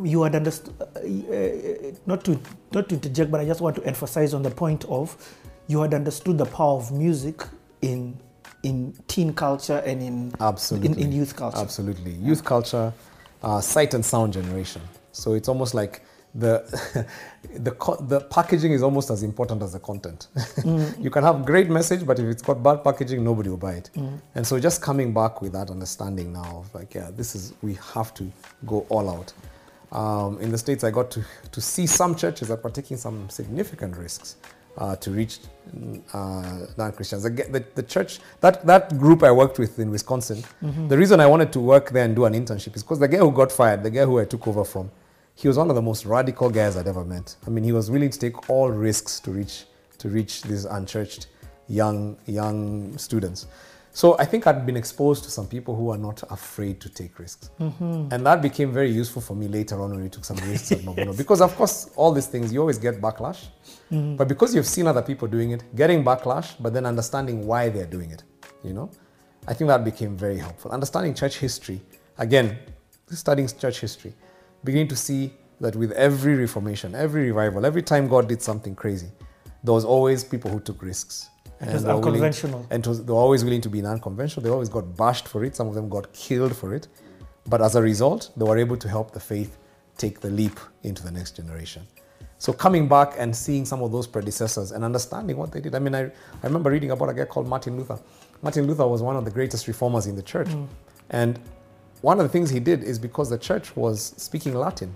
You 0.02 0.22
had 0.22 0.34
understood, 0.34 0.74
uh, 0.80 0.84
uh, 0.84 1.92
not 2.06 2.24
to 2.24 2.40
not 2.72 2.88
to 2.88 2.94
interject, 2.94 3.30
but 3.30 3.40
I 3.40 3.44
just 3.44 3.60
want 3.60 3.76
to 3.76 3.84
emphasize 3.84 4.34
on 4.34 4.42
the 4.42 4.50
point 4.50 4.84
of 4.86 5.16
you 5.66 5.80
had 5.82 5.94
understood 5.94 6.38
the 6.38 6.46
power 6.46 6.76
of 6.76 6.92
music 6.92 7.42
in 7.82 8.18
in 8.62 8.94
teen 9.08 9.32
culture 9.32 9.82
and 9.86 10.02
in 10.02 10.32
Absolutely. 10.40 11.02
in, 11.02 11.08
in 11.08 11.12
youth 11.12 11.36
culture. 11.36 11.58
Absolutely. 11.58 12.12
Youth 12.12 12.44
culture, 12.44 12.92
uh, 13.42 13.60
sight 13.60 13.94
and 13.94 14.04
sound 14.04 14.32
generation. 14.32 14.82
So 15.12 15.34
it's 15.34 15.48
almost 15.48 15.74
like 15.74 16.02
the 16.34 17.06
the 17.54 17.70
co- 17.72 17.96
the 17.96 18.20
packaging 18.22 18.72
is 18.72 18.82
almost 18.82 19.10
as 19.10 19.22
important 19.22 19.62
as 19.62 19.72
the 19.72 19.78
content. 19.80 20.28
you 20.98 21.10
can 21.10 21.22
have 21.22 21.44
great 21.44 21.68
message, 21.70 22.04
but 22.04 22.18
if 22.18 22.26
it's 22.26 22.42
got 22.42 22.62
bad 22.62 22.82
packaging, 22.82 23.22
nobody 23.22 23.50
will 23.50 23.56
buy 23.56 23.74
it. 23.74 23.90
And 24.34 24.46
so 24.46 24.58
just 24.58 24.82
coming 24.82 25.14
back 25.14 25.40
with 25.40 25.52
that 25.52 25.70
understanding 25.70 26.32
now 26.32 26.58
of 26.58 26.74
like, 26.74 26.94
yeah, 26.94 27.10
this 27.12 27.34
is 27.34 27.52
we 27.62 27.78
have 27.94 28.12
to 28.14 28.30
go 28.66 28.86
all 28.88 29.08
out. 29.08 29.32
Um, 29.94 30.40
in 30.40 30.50
the 30.50 30.58
states, 30.58 30.82
I 30.84 30.90
got 30.90 31.10
to 31.12 31.24
to 31.52 31.60
see 31.60 31.86
some 31.86 32.14
churches 32.16 32.48
that 32.48 32.62
were 32.64 32.70
taking 32.70 32.96
some 32.96 33.30
significant 33.30 33.96
risks 33.96 34.36
uh, 34.76 34.96
to 34.96 35.10
reach 35.10 35.38
uh, 36.12 36.66
non-Christians. 36.76 37.22
The, 37.22 37.30
the, 37.30 37.64
the 37.74 37.82
church, 37.82 38.18
that, 38.40 38.66
that 38.66 38.98
group 38.98 39.22
I 39.22 39.30
worked 39.30 39.58
with 39.58 39.78
in 39.78 39.90
Wisconsin, 39.90 40.42
the 40.88 40.98
reason 40.98 41.20
I 41.20 41.26
wanted 41.26 41.52
to 41.52 41.60
work 41.60 41.90
there 41.90 42.04
and 42.04 42.14
do 42.16 42.24
an 42.24 42.34
internship 42.34 42.74
is 42.76 42.82
because 42.82 42.98
the 42.98 43.08
guy 43.08 43.18
who 43.18 43.30
got 43.30 43.52
fired, 43.52 43.82
the 43.82 43.90
guy 43.90 44.04
who 44.04 44.18
I 44.18 44.24
took 44.24 44.46
over 44.48 44.64
from, 44.64 44.90
he 45.36 45.48
was 45.48 45.56
one 45.58 45.68
of 45.70 45.76
the 45.76 45.82
most 45.82 46.04
radical 46.06 46.50
guys 46.50 46.76
I'd 46.76 46.88
ever 46.88 47.04
met. 47.04 47.36
I 47.46 47.50
mean, 47.50 47.64
he 47.64 47.72
was 47.72 47.90
willing 47.90 48.10
to 48.10 48.18
take 48.18 48.50
all 48.50 48.70
risks 48.70 49.20
to 49.20 49.30
reach 49.30 49.64
to 49.98 50.08
reach 50.08 50.42
these 50.42 50.64
unchurched 50.64 51.28
young 51.68 52.16
young 52.26 52.96
students. 52.98 53.46
So 53.94 54.18
I 54.18 54.24
think 54.24 54.48
I'd 54.48 54.66
been 54.66 54.76
exposed 54.76 55.22
to 55.22 55.30
some 55.30 55.46
people 55.46 55.76
who 55.76 55.90
are 55.90 55.96
not 55.96 56.20
afraid 56.32 56.80
to 56.80 56.88
take 56.88 57.16
risks, 57.20 57.50
mm-hmm. 57.60 58.08
and 58.12 58.26
that 58.26 58.42
became 58.42 58.72
very 58.72 58.90
useful 58.90 59.22
for 59.22 59.36
me 59.36 59.46
later 59.46 59.80
on 59.80 59.90
when 59.90 60.02
we 60.02 60.08
took 60.08 60.24
some 60.24 60.36
risks 60.48 60.72
at 60.72 60.78
Mavuno. 60.86 61.16
Because 61.16 61.40
of 61.40 61.54
course, 61.54 61.90
all 61.94 62.10
these 62.10 62.26
things 62.26 62.52
you 62.52 62.58
always 62.58 62.76
get 62.76 63.00
backlash, 63.00 63.46
mm-hmm. 63.92 64.16
but 64.16 64.26
because 64.26 64.52
you've 64.52 64.66
seen 64.66 64.88
other 64.88 65.00
people 65.00 65.28
doing 65.28 65.52
it, 65.52 65.62
getting 65.76 66.02
backlash, 66.02 66.56
but 66.58 66.72
then 66.74 66.86
understanding 66.86 67.46
why 67.46 67.68
they're 67.68 67.86
doing 67.86 68.10
it, 68.10 68.24
you 68.64 68.72
know, 68.72 68.90
I 69.46 69.54
think 69.54 69.68
that 69.68 69.84
became 69.84 70.16
very 70.16 70.38
helpful. 70.38 70.72
Understanding 70.72 71.14
church 71.14 71.38
history, 71.38 71.80
again, 72.18 72.58
studying 73.10 73.46
church 73.46 73.78
history, 73.78 74.12
beginning 74.64 74.88
to 74.88 74.96
see 74.96 75.32
that 75.60 75.76
with 75.76 75.92
every 75.92 76.34
reformation, 76.34 76.96
every 76.96 77.30
revival, 77.30 77.64
every 77.64 77.82
time 77.82 78.08
God 78.08 78.28
did 78.28 78.42
something 78.42 78.74
crazy, 78.74 79.12
there 79.62 79.72
was 79.72 79.84
always 79.84 80.24
people 80.24 80.50
who 80.50 80.58
took 80.58 80.82
risks. 80.82 81.30
It 81.68 81.74
was 81.74 81.84
willing- 81.84 82.04
unconventional. 82.04 82.66
and 82.70 82.86
was, 82.86 83.04
they 83.04 83.12
were 83.12 83.18
always 83.18 83.44
willing 83.44 83.60
to 83.62 83.68
be 83.68 83.80
non-conventional. 83.82 84.42
They 84.44 84.50
always 84.50 84.68
got 84.68 84.96
bashed 84.96 85.28
for 85.28 85.44
it. 85.44 85.56
Some 85.56 85.68
of 85.68 85.74
them 85.74 85.88
got 85.88 86.12
killed 86.12 86.56
for 86.56 86.74
it. 86.74 86.88
But 87.46 87.60
as 87.60 87.76
a 87.76 87.82
result, 87.82 88.30
they 88.36 88.44
were 88.44 88.58
able 88.58 88.76
to 88.76 88.88
help 88.88 89.12
the 89.12 89.20
faith 89.20 89.58
take 89.98 90.20
the 90.20 90.30
leap 90.30 90.58
into 90.82 91.02
the 91.02 91.10
next 91.10 91.36
generation. 91.36 91.86
So 92.38 92.52
coming 92.52 92.88
back 92.88 93.14
and 93.16 93.34
seeing 93.34 93.64
some 93.64 93.82
of 93.82 93.92
those 93.92 94.06
predecessors 94.06 94.72
and 94.72 94.84
understanding 94.84 95.36
what 95.36 95.52
they 95.52 95.60
did. 95.60 95.74
I 95.74 95.78
mean, 95.78 95.94
I, 95.94 96.02
I 96.02 96.10
remember 96.42 96.70
reading 96.70 96.90
about 96.90 97.08
a 97.10 97.14
guy 97.14 97.24
called 97.24 97.46
Martin 97.48 97.76
Luther. 97.76 97.98
Martin 98.42 98.66
Luther 98.66 98.86
was 98.86 99.02
one 99.02 99.16
of 99.16 99.24
the 99.24 99.30
greatest 99.30 99.66
reformers 99.68 100.06
in 100.06 100.16
the 100.16 100.22
church. 100.22 100.48
And 101.10 101.38
one 102.02 102.18
of 102.20 102.24
the 102.24 102.28
things 102.28 102.50
he 102.50 102.60
did 102.60 102.82
is 102.82 102.98
because 102.98 103.30
the 103.30 103.38
church 103.38 103.74
was 103.76 104.12
speaking 104.16 104.54
Latin 104.54 104.92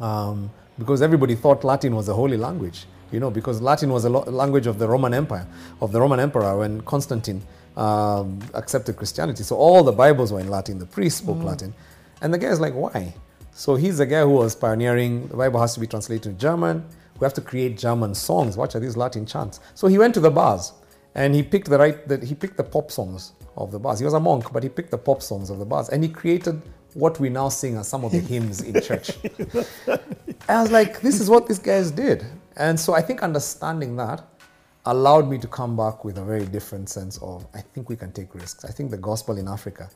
um, 0.00 0.50
because 0.78 1.02
everybody 1.02 1.34
thought 1.34 1.62
Latin 1.64 1.94
was 1.94 2.08
a 2.08 2.14
holy 2.14 2.36
language. 2.36 2.86
You 3.12 3.20
know, 3.20 3.30
because 3.30 3.60
Latin 3.60 3.90
was 3.90 4.04
a 4.04 4.10
language 4.10 4.66
of 4.66 4.78
the 4.78 4.88
Roman 4.88 5.14
Empire, 5.14 5.46
of 5.80 5.92
the 5.92 6.00
Roman 6.00 6.20
Emperor 6.20 6.58
when 6.58 6.80
Constantine 6.82 7.42
um, 7.76 8.38
accepted 8.54 8.96
Christianity. 8.96 9.42
So 9.42 9.56
all 9.56 9.82
the 9.82 9.92
Bibles 9.92 10.32
were 10.32 10.40
in 10.40 10.48
Latin. 10.48 10.78
The 10.78 10.86
priests 10.86 11.18
spoke 11.20 11.42
Latin, 11.42 11.74
and 12.22 12.32
the 12.32 12.38
guy 12.38 12.48
is 12.48 12.60
like, 12.60 12.74
why? 12.74 13.14
So 13.52 13.74
he's 13.74 13.98
the 13.98 14.06
guy 14.06 14.20
who 14.20 14.30
was 14.30 14.54
pioneering. 14.54 15.28
The 15.28 15.36
Bible 15.36 15.60
has 15.60 15.74
to 15.74 15.80
be 15.80 15.86
translated 15.86 16.22
to 16.22 16.32
German. 16.32 16.84
We 17.18 17.24
have 17.24 17.34
to 17.34 17.40
create 17.40 17.76
German 17.76 18.14
songs. 18.14 18.56
Watch 18.56 18.74
are 18.74 18.80
these 18.80 18.96
Latin 18.96 19.26
chants? 19.26 19.60
So 19.74 19.88
he 19.88 19.98
went 19.98 20.14
to 20.14 20.20
the 20.20 20.30
bars 20.30 20.72
and 21.14 21.34
he 21.34 21.42
picked 21.42 21.68
the 21.68 21.78
right. 21.78 22.08
The, 22.08 22.24
he 22.24 22.34
picked 22.34 22.56
the 22.56 22.64
pop 22.64 22.90
songs 22.90 23.32
of 23.56 23.70
the 23.70 23.78
bars. 23.78 23.98
He 23.98 24.04
was 24.04 24.14
a 24.14 24.20
monk, 24.20 24.52
but 24.52 24.62
he 24.62 24.68
picked 24.68 24.90
the 24.90 24.98
pop 24.98 25.22
songs 25.22 25.50
of 25.50 25.58
the 25.58 25.64
bars, 25.64 25.88
and 25.88 26.02
he 26.02 26.08
created 26.08 26.62
what 26.94 27.20
we 27.20 27.28
now 27.28 27.48
sing 27.48 27.76
as 27.76 27.88
some 27.88 28.04
of 28.04 28.12
the 28.12 28.18
hymns 28.18 28.62
in 28.62 28.80
church. 28.80 29.12
I 30.48 30.62
was 30.62 30.70
like, 30.70 31.00
this 31.00 31.20
is 31.20 31.30
what 31.30 31.46
these 31.46 31.58
guys 31.58 31.90
did. 31.90 32.24
And 32.66 32.78
so 32.78 32.90
I 33.00 33.02
think 33.08 33.22
understanding 33.30 33.92
that 33.96 34.20
allowed 34.86 35.26
me 35.32 35.36
to 35.38 35.48
come 35.58 35.72
back 35.82 36.04
with 36.06 36.16
a 36.18 36.24
very 36.32 36.46
different 36.56 36.86
sense 36.88 37.14
of 37.30 37.46
I 37.54 37.60
think 37.72 37.88
we 37.92 37.96
can 38.02 38.12
take 38.12 38.34
risks. 38.34 38.64
I 38.70 38.72
think 38.76 38.90
the 38.90 39.02
gospel 39.10 39.34
in 39.42 39.46
Africa, 39.56 39.88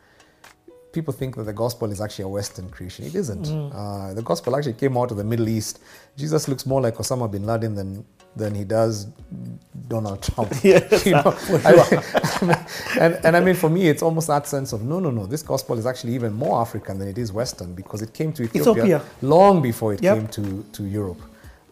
people 0.96 1.12
think 1.20 1.36
that 1.36 1.44
the 1.52 1.52
gospel 1.64 1.90
is 1.94 2.00
actually 2.00 2.24
a 2.24 2.28
Western 2.38 2.68
creation. 2.70 3.04
It 3.04 3.14
isn't. 3.22 3.46
Uh, 3.48 4.14
the 4.14 4.22
gospel 4.22 4.50
actually 4.56 4.74
came 4.84 4.96
out 5.00 5.10
of 5.10 5.16
the 5.22 5.24
Middle 5.32 5.48
East. 5.48 5.74
Jesus 6.16 6.48
looks 6.48 6.64
more 6.72 6.80
like 6.86 6.94
Osama 7.02 7.30
bin 7.30 7.44
Laden 7.46 7.74
than 7.74 8.04
than 8.36 8.52
he 8.60 8.64
does 8.64 8.94
Donald 9.94 10.20
Trump. 10.22 10.50
Yes, 10.64 11.06
You 11.10 11.12
know? 11.12 11.32
I- 11.64 12.66
and, 13.04 13.12
and 13.26 13.36
I 13.36 13.40
mean, 13.40 13.54
for 13.54 13.70
me, 13.70 13.82
it's 13.92 14.02
almost 14.02 14.26
that 14.28 14.46
sense 14.48 14.72
of 14.72 14.82
no, 14.82 14.98
no, 15.00 15.10
no. 15.10 15.26
This 15.26 15.42
gospel 15.42 15.78
is 15.78 15.86
actually 15.86 16.14
even 16.14 16.32
more 16.32 16.60
African 16.60 16.98
than 16.98 17.08
it 17.08 17.18
is 17.18 17.28
Western 17.40 17.74
because 17.74 18.00
it 18.02 18.12
came 18.12 18.32
to 18.32 18.42
Ethiopia, 18.44 18.72
Ethiopia. 18.84 19.02
long 19.22 19.62
before 19.62 19.90
it 19.94 20.02
Yep. 20.02 20.14
came 20.16 20.28
to, 20.38 20.64
to 20.72 20.82
Europe. 20.84 21.20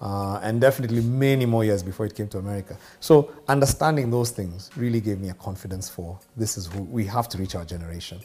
Uh, 0.02 0.40
and 0.42 0.60
definitely 0.60 1.00
many 1.00 1.46
more 1.46 1.64
years 1.64 1.80
before 1.80 2.04
it 2.06 2.14
came 2.16 2.26
to 2.26 2.38
America. 2.38 2.76
So 2.98 3.30
understanding 3.46 4.10
those 4.10 4.30
things 4.32 4.68
really 4.76 5.00
gave 5.00 5.20
me 5.20 5.28
a 5.28 5.34
confidence 5.34 5.88
for 5.88 6.18
this 6.36 6.58
is 6.58 6.66
who 6.66 6.82
we 6.82 7.06
have 7.06 7.28
to 7.28 7.38
reach 7.38 7.54
our 7.54 7.64
generation. 7.64 8.18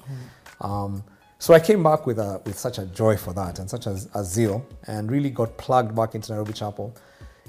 Um, 0.60 1.04
so 1.38 1.54
I 1.54 1.60
came 1.60 1.84
back 1.84 2.08
with, 2.08 2.18
a, 2.18 2.42
with 2.46 2.58
such 2.58 2.80
a 2.80 2.86
joy 2.88 3.16
for 3.16 3.32
that 3.34 3.60
and 3.60 3.70
such 3.70 3.86
a, 3.86 3.96
a 4.16 4.24
zeal 4.24 4.66
and 4.88 5.12
really 5.12 5.30
got 5.30 5.56
plugged 5.58 5.96
back 5.96 6.16
into 6.16 6.32
Nairobi 6.32 6.54
Chapel. 6.54 6.96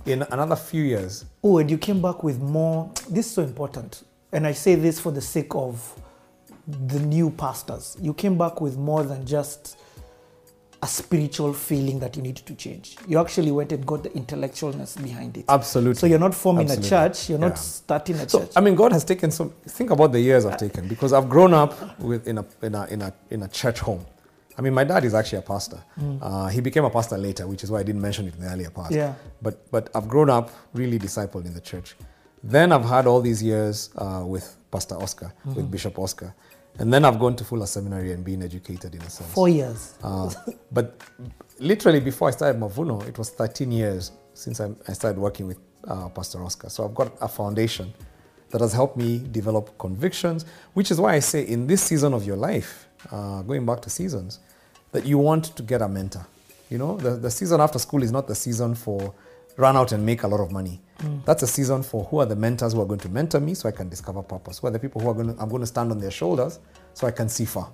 In 0.05 0.23
another 0.31 0.57
few 0.57 0.83
years, 0.85 1.25
Oh, 1.43 1.57
and 1.57 1.71
you 1.71 1.79
came 1.79 2.03
back 2.03 2.23
with 2.23 2.39
more. 2.39 2.91
This 3.09 3.27
is 3.27 3.33
so 3.33 3.43
important. 3.43 4.03
And 4.33 4.47
I 4.47 4.53
say 4.53 4.75
this 4.75 5.01
for 5.01 5.11
the 5.11 5.23
sake 5.23 5.55
of 5.55 5.99
the 6.67 7.01
new 7.01 7.31
pastors. 7.31 7.97
You 7.99 8.13
came 8.13 8.37
back 8.37 8.61
with 8.61 8.77
more 8.77 9.03
than 9.05 9.27
just 9.27 9.79
a 10.83 10.87
spiritual 10.87 11.53
feeling 11.53 11.99
that 11.99 12.17
you 12.17 12.23
need 12.23 12.37
to 12.37 12.55
change. 12.55 12.97
You 13.09 13.19
actually 13.19 13.51
went 13.51 13.73
and 13.73 13.85
got 13.85 14.05
the 14.05 14.11
intellectualness 14.11 15.01
behind 15.03 15.37
it. 15.37 15.45
absolutely. 15.49 15.95
So 15.99 16.07
you're 16.07 16.21
not 16.21 16.35
forming 16.35 16.67
Absolutely. 16.71 16.87
a 16.87 16.91
church, 17.09 17.29
you're 17.31 17.39
Yeah. 17.41 17.49
not 17.49 17.59
starting 17.59 18.17
a 18.17 18.29
So 18.29 18.41
church. 18.41 18.53
I 18.55 18.61
mean, 18.61 18.75
God 18.77 18.93
has 18.93 19.05
taken 19.05 19.31
some. 19.31 19.51
Think 19.67 19.91
about 19.91 20.13
the 20.13 20.21
years 20.21 20.45
I've 20.47 20.57
taken 20.59 20.87
because 20.87 21.13
I've 21.13 21.29
grown 21.29 21.53
up 21.53 21.99
with 21.99 22.29
in 22.29 22.39
a 22.39 22.45
in 22.63 22.75
a 22.75 22.87
in 22.87 23.03
a 23.03 23.13
in 23.31 23.43
a 23.43 23.49
church 23.49 23.81
home. 23.81 24.05
I 24.57 24.61
mean, 24.61 24.75
my 24.75 24.85
dad 24.85 25.05
is 25.05 25.15
actually 25.15 25.39
a 25.39 25.43
pastor. 25.43 25.81
Uh, 26.21 26.47
he 26.49 26.61
became 26.61 26.85
a 26.85 26.91
pastor 26.91 27.17
later, 27.19 27.47
which 27.47 27.63
is 27.65 27.71
why 27.71 27.79
I 27.81 27.83
didn't 27.85 28.03
mention 28.03 28.27
it 28.29 28.35
in 28.35 28.41
the 28.41 28.49
earlier 28.51 28.71
part. 28.71 28.91
Yeah. 28.93 29.15
But 29.43 29.71
but 29.71 29.91
I've 29.97 30.09
grown 30.09 30.31
up 30.31 30.51
really 30.75 30.99
discipled 30.99 31.45
in 31.47 31.55
the 31.55 31.61
church. 31.61 31.97
Then 32.43 32.71
I've 32.73 32.85
had 32.85 33.07
all 33.07 33.21
these 33.21 33.43
years 33.43 33.91
uh, 33.97 34.23
with 34.25 34.57
Pastor 34.71 34.95
Oscar, 34.97 35.33
with 35.57 35.69
Bishop 35.71 35.99
Oscar, 35.99 36.35
and 36.79 36.93
then 36.93 37.05
I've 37.05 37.19
gone 37.19 37.35
to 37.37 37.45
Fuller 37.45 37.67
Seminary 37.67 38.13
and 38.13 38.25
been 38.25 38.43
educated 38.43 38.95
in 38.95 39.03
a 39.03 39.11
sense. 39.11 39.33
Four 39.33 39.49
years. 39.49 39.95
Uh, 40.03 40.33
but 40.73 41.01
literally 41.59 42.01
before 42.01 42.29
I 42.29 42.31
started 42.31 42.61
Mavuno, 42.61 43.07
it 43.09 43.19
was 43.19 43.31
13 43.31 43.73
years 43.73 44.13
since 44.35 44.61
I, 44.61 44.71
I 44.87 44.93
started 44.93 45.21
working 45.21 45.47
with 45.47 45.59
uh, 45.87 46.09
Pastor 46.09 46.43
Oscar. 46.43 46.69
So 46.71 46.85
I've 46.85 46.95
got 46.95 47.13
a 47.21 47.29
foundation 47.29 47.93
that 48.51 48.61
has 48.61 48.73
helped 48.73 48.97
me 48.97 49.19
develop 49.31 49.77
convictions, 49.79 50.45
which 50.75 50.91
is 50.91 51.01
why 51.01 51.15
I 51.15 51.19
say 51.19 51.43
in 51.43 51.67
this 51.67 51.83
season 51.83 52.15
of 52.15 52.25
your 52.25 52.37
life, 52.37 52.89
uh, 53.11 53.43
going 53.43 53.67
back 53.67 53.81
to 53.83 53.91
seasons, 53.91 54.39
that 54.93 55.05
you 55.05 55.19
want 55.19 55.57
to 55.57 55.63
get 55.63 55.83
a 55.83 55.89
mentor. 55.89 56.27
You 56.71 56.79
know, 56.79 56.97
the, 56.97 57.11
the 57.11 57.31
season 57.31 57.61
after 57.61 57.79
school 57.79 58.03
is 58.03 58.13
not 58.13 58.27
the 58.27 58.35
season 58.35 58.75
for 58.75 59.15
run 59.57 59.77
out 59.77 59.93
and 59.93 60.05
make 60.05 60.23
a 60.23 60.29
lot 60.29 60.41
of 60.41 60.53
money. 60.53 60.81
That's 61.25 61.43
a 61.43 61.47
season 61.47 61.83
for 61.85 62.05
who 62.05 62.19
are 62.19 62.27
the 62.27 62.35
mentors 62.37 62.73
who 62.73 62.81
are 62.81 62.87
going 62.87 63.01
to 63.01 63.09
mentor 63.09 63.39
me 63.41 63.55
so 63.55 63.69
I 63.69 63.73
can 63.73 63.89
discover 63.89 64.23
purpose. 64.23 64.59
Who 64.59 64.67
are 64.67 64.71
the 64.71 64.79
people 64.81 65.01
who 65.01 65.09
are 65.11 65.15
going 65.15 65.35
to, 65.35 65.41
I'm 65.41 65.49
going 65.49 65.61
to 65.61 65.67
stand 65.67 65.93
on 65.93 65.99
their 66.01 66.11
shoulders 66.11 66.59
so 66.95 67.07
I 67.07 67.13
can 67.13 67.29
see 67.29 67.45
far. 67.45 67.71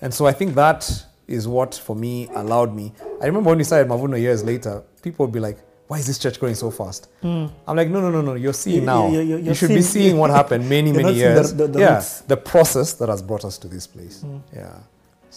And 0.00 0.12
so 0.14 0.26
I 0.26 0.32
think 0.32 0.54
that 0.54 1.04
is 1.26 1.48
what 1.48 1.74
for 1.74 1.96
me 1.96 2.28
allowed 2.36 2.74
me. 2.74 2.92
I 3.20 3.26
remember 3.26 3.48
when 3.48 3.58
we 3.58 3.64
started 3.64 3.88
Mavuno 3.90 4.20
years 4.20 4.44
later, 4.44 4.82
people 5.02 5.26
would 5.26 5.32
be 5.32 5.40
like, 5.40 5.58
why 5.88 5.98
is 5.98 6.06
this 6.06 6.18
church 6.18 6.38
growing 6.38 6.54
so 6.54 6.70
fast? 6.70 7.08
Hmm. 7.22 7.46
I'm 7.66 7.76
like, 7.76 7.88
no, 7.88 8.00
no, 8.00 8.10
no, 8.10 8.20
no. 8.20 8.34
You're 8.34 8.52
seeing 8.52 8.80
You- 8.80 8.86
now. 8.86 9.08
you- 9.08 9.20
You, 9.20 9.36
you- 9.38 9.54
should 9.54 9.68
be 9.68 9.82
seeing- 9.82 10.04
seeing 10.10 10.16
what 10.18 10.30
happened 10.30 10.68
many, 10.76 10.92
many 10.92 11.04
seeing 11.04 11.14
the- 11.14 11.20
years. 11.20 11.52
the- 11.54 11.66
the 11.68 11.78
yeah, 11.80 11.94
roots. 11.96 12.20
the 12.22 12.36
process 12.36 12.92
that 12.94 13.08
has 13.08 13.22
brought 13.22 13.44
us 13.44 13.56
to 13.58 13.68
this 13.68 13.86
place. 13.86 14.20
Hmm. 14.20 14.38
Yeah. 14.54 14.72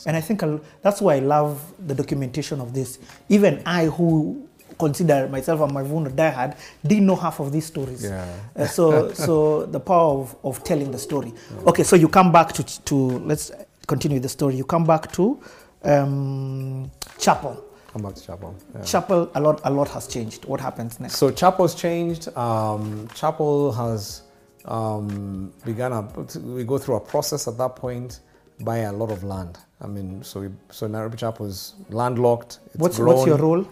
And 0.06 0.16
I 0.16 0.22
think 0.22 0.44
I'll, 0.44 0.62
that's 0.82 1.02
why 1.02 1.16
I 1.16 1.20
love 1.20 1.60
the 1.88 1.94
documentation 1.96 2.62
of 2.62 2.74
this. 2.74 3.00
Even 3.30 3.62
I, 3.66 3.86
who 3.86 4.48
consider 4.80 5.28
myself 5.28 5.60
a 5.62 5.68
Mavuno 5.68 6.10
diehard, 6.10 6.58
didn't 6.86 7.06
know 7.06 7.16
half 7.16 7.40
of 7.40 7.52
these 7.52 7.66
stories. 7.66 8.04
Yeah. 8.04 8.34
Uh, 8.56 8.66
so, 8.66 9.12
so 9.26 9.66
the 9.66 9.80
power 9.80 10.22
of, 10.22 10.36
of 10.44 10.64
telling 10.64 10.92
the 10.92 11.00
story. 11.00 11.34
Okay, 11.68 11.84
so 11.84 11.96
you 11.96 12.08
come 12.08 12.32
back 12.32 12.54
to, 12.54 12.64
to 12.86 12.96
let's 13.20 13.52
continue 13.88 14.20
the 14.20 14.30
story. 14.30 14.56
You 14.56 14.64
come 14.64 14.86
back 14.86 15.12
to 15.14 15.40
um, 15.84 16.90
chapel. 17.18 17.66
Come 17.92 18.04
back 18.04 18.14
to 18.14 18.24
Chapel. 18.24 18.56
Yeah. 18.76 18.84
Chapel, 18.84 19.32
a 19.34 19.42
lot, 19.42 19.62
a 19.64 19.72
lot 19.72 19.88
has 19.90 20.06
changed. 20.06 20.46
What 20.46 20.62
happens 20.62 21.00
next? 21.00 21.16
So 21.16 21.32
Chapel's 21.32 21.74
changed. 21.74 22.28
Um, 22.38 23.08
Chapel 23.16 23.72
has 23.72 24.22
um, 24.66 25.52
begun 25.66 25.92
a, 25.94 26.02
we 26.40 26.64
go 26.66 26.78
through 26.78 26.98
a 26.98 27.00
process 27.00 27.48
at 27.48 27.58
that 27.58 27.76
point, 27.76 28.20
buy 28.60 28.80
a 28.80 28.94
lot 28.94 29.10
of 29.10 29.24
land. 29.24 29.58
I 29.82 29.88
mean, 29.88 30.24
so 30.24 30.42
we, 30.42 30.50
so 30.70 30.86
Nairobi 30.86 31.18
Chapel 31.18 31.48
is 31.48 31.74
landlocked. 31.90 32.60
What's 32.76 33.00
what's 33.00 33.26
your 33.26 33.38
role? 33.38 33.68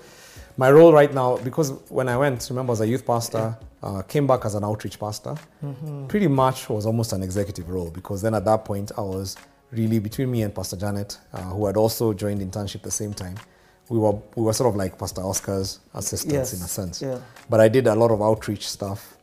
My 0.58 0.72
role 0.72 0.92
right 0.92 1.14
now, 1.14 1.38
because 1.38 1.72
when 1.90 2.10
I 2.10 2.18
went, 2.18 2.48
remember, 2.50 2.74
as 2.74 2.82
a 2.82 2.88
youth 2.88 3.06
pastor, 3.06 3.56
uh, 3.84 4.02
came 4.04 4.26
back 4.26 4.44
as 4.46 4.56
an 4.56 4.64
outreach 4.64 5.00
pastor, 5.00 5.36
pretty 6.08 6.28
much 6.28 6.68
was 6.70 6.86
almost 6.86 7.14
an 7.14 7.22
executive 7.24 7.70
role 7.70 7.92
because 7.92 8.22
then 8.24 8.34
at 8.34 8.44
that 8.46 8.66
point 8.66 8.92
I 8.98 9.02
was 9.02 9.36
really 9.72 10.00
between 10.00 10.32
me 10.32 10.42
and 10.42 10.56
Pastor 10.56 10.76
Janet, 10.78 11.20
uh, 11.34 11.42
who 11.44 11.66
had 11.68 11.78
also 11.78 12.14
joined 12.14 12.42
internship 12.42 12.76
at 12.78 12.84
the 12.84 12.92
same 12.92 13.14
time. 13.14 13.36
We 13.90 14.00
were 14.00 14.14
we 14.36 14.44
were 14.44 14.54
sort 14.54 14.70
of 14.70 14.76
like 14.76 14.98
Pastor 14.98 15.22
Oscar's 15.22 15.80
assistants 15.94 16.34
Yes, 16.34 16.54
in 16.54 16.62
a 16.66 16.68
sense. 16.68 17.02
yeah. 17.02 17.20
But 17.50 17.60
I 17.60 17.68
did 17.70 17.88
a 17.88 17.96
lot 17.96 18.12
of 18.12 18.22
outreach 18.22 18.68
stuff. 18.68 19.16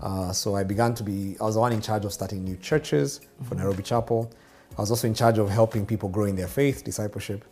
Uh, 0.00 0.32
so 0.32 0.56
I 0.56 0.62
began 0.64 0.94
to 0.94 1.02
be, 1.02 1.36
I 1.40 1.44
was 1.44 1.54
the 1.54 1.60
one 1.60 1.72
in 1.72 1.80
charge 1.80 2.04
of 2.04 2.12
starting 2.12 2.42
new 2.44 2.56
churches 2.56 3.20
for 3.44 3.54
Nairobi 3.54 3.82
Chapel. 3.82 4.30
I 4.76 4.80
was 4.80 4.90
also 4.90 5.06
in 5.06 5.14
charge 5.14 5.38
of 5.38 5.48
helping 5.50 5.84
people 5.86 6.08
grow 6.08 6.24
in 6.24 6.34
their 6.36 6.48
faith, 6.48 6.82
discipleship. 6.84 7.44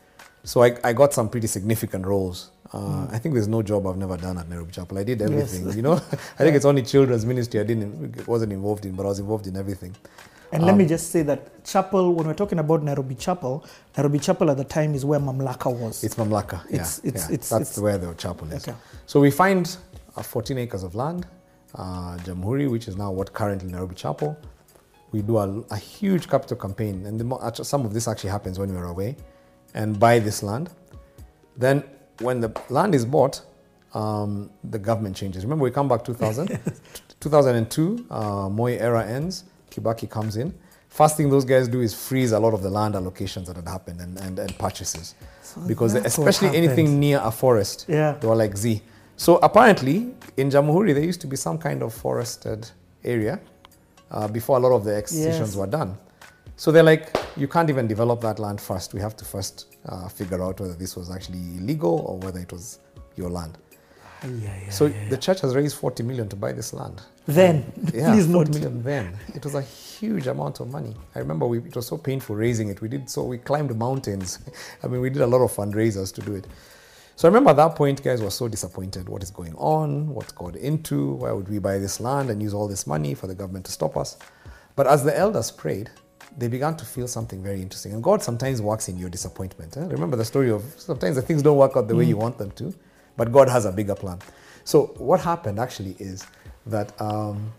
So 0.45 0.63
I, 0.63 0.77
I 0.83 0.93
got 0.93 1.13
some 1.13 1.29
pretty 1.29 1.47
significant 1.47 2.07
roles. 2.07 2.51
Uh, 2.73 3.07
I 3.11 3.19
think 3.19 3.35
there's 3.35 3.49
no 3.49 3.63
job 3.63 3.87
I've 3.87 3.97
never 3.97 4.17
done 4.17 4.39
at 4.39 4.49
Nairobi 4.49 4.71
Chapel. 4.73 4.97
I 4.99 5.05
did 5.05 5.21
everything, 5.21 5.71
you 5.77 5.83
know. 5.83 5.95
I 6.39 6.43
think 6.45 6.55
it's 6.57 6.65
only 6.65 6.83
children's 6.83 7.27
ministry 7.27 7.61
I 7.61 7.65
didn't 7.65 8.27
wasn't 8.29 8.53
involved 8.53 8.87
in, 8.87 8.93
but 8.95 9.05
I 9.07 9.09
was 9.09 9.19
involved 9.19 9.47
in 9.49 9.57
everything. 9.57 9.95
And 10.53 10.65
let 10.65 10.77
me 10.77 10.85
just 10.85 11.11
say 11.11 11.23
that 11.23 11.65
chapel, 11.65 12.13
when 12.15 12.27
we're 12.27 12.35
talking 12.35 12.59
about 12.59 12.83
Nairobi 12.83 13.15
Chapel, 13.15 13.65
Nairobi 13.97 14.19
Chapel 14.19 14.51
at 14.51 14.57
the 14.57 14.65
time 14.65 14.95
is 14.95 15.05
where 15.05 15.21
Mamlaka 15.21 15.73
was. 15.73 16.03
It's 16.03 16.17
Mamlaka. 16.17 16.65
Yeah, 16.69 16.75
It's- 16.77 16.99
it's- 17.05 17.29
yeah. 17.29 17.35
it's- 17.35 17.49
That's 17.51 17.71
it's- 17.71 17.79
where 17.79 17.99
the 17.99 18.15
chapel 18.15 18.51
is. 18.53 18.67
Okay. 18.67 18.77
So 19.07 19.21
we 19.21 19.31
find 19.31 19.77
uh, 20.17 20.23
14 20.23 20.59
acres 20.59 20.83
of 20.83 20.95
land, 20.97 21.27
uh, 21.77 22.17
Jamhuri, 22.25 22.69
which 22.69 22.89
is 22.89 22.97
now 22.97 23.13
what 23.13 23.33
currently 23.33 23.71
Nairobi 23.71 23.95
Chapel. 23.95 24.37
We 25.13 25.23
do 25.23 25.39
a, 25.39 25.61
a 25.71 25.77
huge 25.77 26.29
capital 26.29 26.57
campaign, 26.57 27.05
and 27.07 27.21
the, 27.21 27.65
some 27.65 27.85
of 27.85 27.95
this 27.95 28.09
actually 28.09 28.31
happens 28.31 28.59
when 28.59 28.75
we're 28.75 28.87
away, 28.87 29.17
and 29.75 29.99
buy 29.99 30.19
this 30.19 30.43
land. 30.43 30.71
Then, 31.57 31.85
when 32.21 32.41
the 32.41 32.51
land 32.69 32.95
is 32.95 33.05
bought, 33.05 33.43
um, 33.95 34.51
the 34.65 34.79
government 34.79 35.17
changes. 35.17 35.45
Remember, 35.45 35.65
we 35.65 35.71
come 35.71 35.89
back 35.89 36.05
2000, 36.05 36.59
2002, 37.21 38.07
uh, 38.11 38.49
Moi 38.49 38.73
era 38.73 39.05
ends, 39.07 39.45
Kibaki 39.71 40.09
comes 40.09 40.37
in. 40.37 40.55
First 40.89 41.17
thing 41.17 41.31
those 41.31 41.45
guys 41.45 41.69
do 41.69 41.81
is 41.83 41.95
freeze 41.95 42.33
a 42.33 42.39
lot 42.39 42.53
of 42.55 42.63
the 42.63 42.71
land 42.71 42.95
allocations 42.95 43.47
that 43.47 43.57
had 43.57 43.69
happened 43.69 44.01
and, 44.01 44.19
and, 44.19 44.39
and 44.39 44.59
purchases. 44.59 45.15
because 45.67 45.93
that's 45.93 46.19
especially 46.19 46.57
anything 46.57 46.99
near 47.01 47.21
a 47.23 47.31
forest, 47.31 47.87
Yeah. 47.89 48.13
they 48.21 48.27
were 48.27 48.35
like 48.37 48.57
Z. 48.57 48.83
So 49.17 49.37
apparently, 49.39 50.15
in 50.37 50.49
Jamhuri, 50.51 50.95
there 50.95 51.03
used 51.05 51.21
to 51.21 51.27
be 51.27 51.37
some 51.37 51.59
kind 51.59 51.83
of 51.83 51.93
forested 51.93 52.69
area 53.05 53.39
uh, 54.11 54.27
before 54.29 54.57
a 54.57 54.61
lot 54.61 54.73
of 54.75 54.85
the 54.85 54.97
extensions 54.97 55.51
Yes. 55.51 55.57
were 55.57 55.67
done. 55.67 55.97
So 56.61 56.71
they're 56.71 56.83
like, 56.83 57.17
you 57.39 57.49
can't 57.49 57.71
even 57.71 57.87
develop 57.87 58.21
that 58.21 58.39
land 58.39 58.61
first. 58.61 58.93
We 58.93 59.01
have 59.01 59.17
to 59.17 59.25
first 59.25 59.79
uh, 59.87 60.09
figure 60.09 60.45
out 60.45 60.61
whether 60.61 60.75
this 60.75 60.95
was 60.95 61.11
actually 61.11 61.39
illegal 61.57 62.01
or 62.01 62.19
whether 62.19 62.39
it 62.39 62.53
was 62.53 62.81
your 63.17 63.31
land. 63.31 63.57
Yeah, 64.23 64.31
yeah, 64.65 64.69
so 64.69 64.89
the 65.09 65.17
church 65.17 65.41
has 65.41 65.57
raised 65.57 65.79
40 65.79 66.03
million 66.03 66.29
to 66.29 66.37
buy 66.37 66.53
this 66.53 66.75
land. 66.75 67.01
then, 67.25 67.73
Yeah, 67.95 68.13
please 68.13 68.27
40 68.27 68.35
note. 68.35 68.49
million 68.51 68.83
then. 68.83 69.19
It 69.35 69.43
was 69.43 69.55
a 69.55 69.63
huge 69.63 70.27
amount 70.27 70.61
of 70.61 70.71
money. 70.71 70.95
I 71.15 71.21
remember 71.21 71.47
we, 71.47 71.61
it 71.61 71.75
was 71.75 71.87
so 71.87 71.97
painful 71.97 72.37
raising 72.37 72.69
it. 72.69 72.83
We 72.83 72.89
did 72.89 73.09
so, 73.09 73.25
we 73.25 73.39
climbed 73.39 73.75
mountains. 73.75 74.39
I 74.83 74.87
mean, 74.87 75.01
we 75.01 75.09
did 75.09 75.23
a 75.23 75.27
lot 75.27 75.43
of 75.43 75.51
fundraisers 75.51 76.13
to 76.17 76.21
do 76.21 76.35
it. 76.35 76.47
So 77.17 77.27
I 77.27 77.31
remember 77.31 77.53
at 77.53 77.57
that 77.57 77.75
point, 77.75 78.03
guys 78.03 78.21
were 78.21 78.29
so 78.29 78.49
disappointed. 78.49 79.09
What 79.09 79.23
is 79.23 79.31
going 79.31 79.55
on? 79.55 80.09
What's 80.09 80.33
got 80.33 80.57
into? 80.57 81.13
Why 81.13 81.33
would 81.33 81.49
we 81.49 81.59
buy 81.59 81.79
this 81.79 82.01
land 82.01 82.29
and 82.29 82.43
use 82.43 82.53
all 82.53 82.69
this 82.69 82.87
money 82.87 83.15
for 83.15 83.29
the 83.29 83.35
government 83.35 83.65
to 83.65 83.73
stop 83.73 83.97
us? 83.97 84.19
But 84.77 84.87
as 84.87 85.03
the 85.05 85.19
elders 85.19 85.51
prayed, 85.51 85.89
they 86.39 86.49
began 86.49 86.77
to 86.77 86.85
feel 86.85 87.07
something 87.09 87.43
very 87.43 87.61
interesting. 87.61 87.93
And 87.93 88.03
God 88.03 88.23
sometimes 88.23 88.63
works 88.63 88.89
in 88.89 88.97
your 88.99 89.11
disappointment. 89.11 89.77
eh? 89.77 89.87
Remember 89.87 90.17
the 90.17 90.25
story 90.25 90.51
of 90.51 90.63
sometimes 90.79 91.17
the 91.17 91.23
things 91.23 91.43
don't 91.43 91.57
work 91.59 91.77
out 91.77 91.89
the 91.89 91.97
way 91.97 92.05
you 92.05 92.17
want 92.17 92.39
them 92.39 92.51
to, 92.53 92.75
but 93.17 93.33
God 93.33 93.49
has 93.49 93.65
a 93.67 93.73
bigger 93.73 93.95
plan. 93.95 94.19
So 94.65 94.87
what 94.99 95.21
happened 95.21 95.59
actually 95.59 95.97
is 95.99 96.25
that 96.67 96.99
um, 97.01 97.53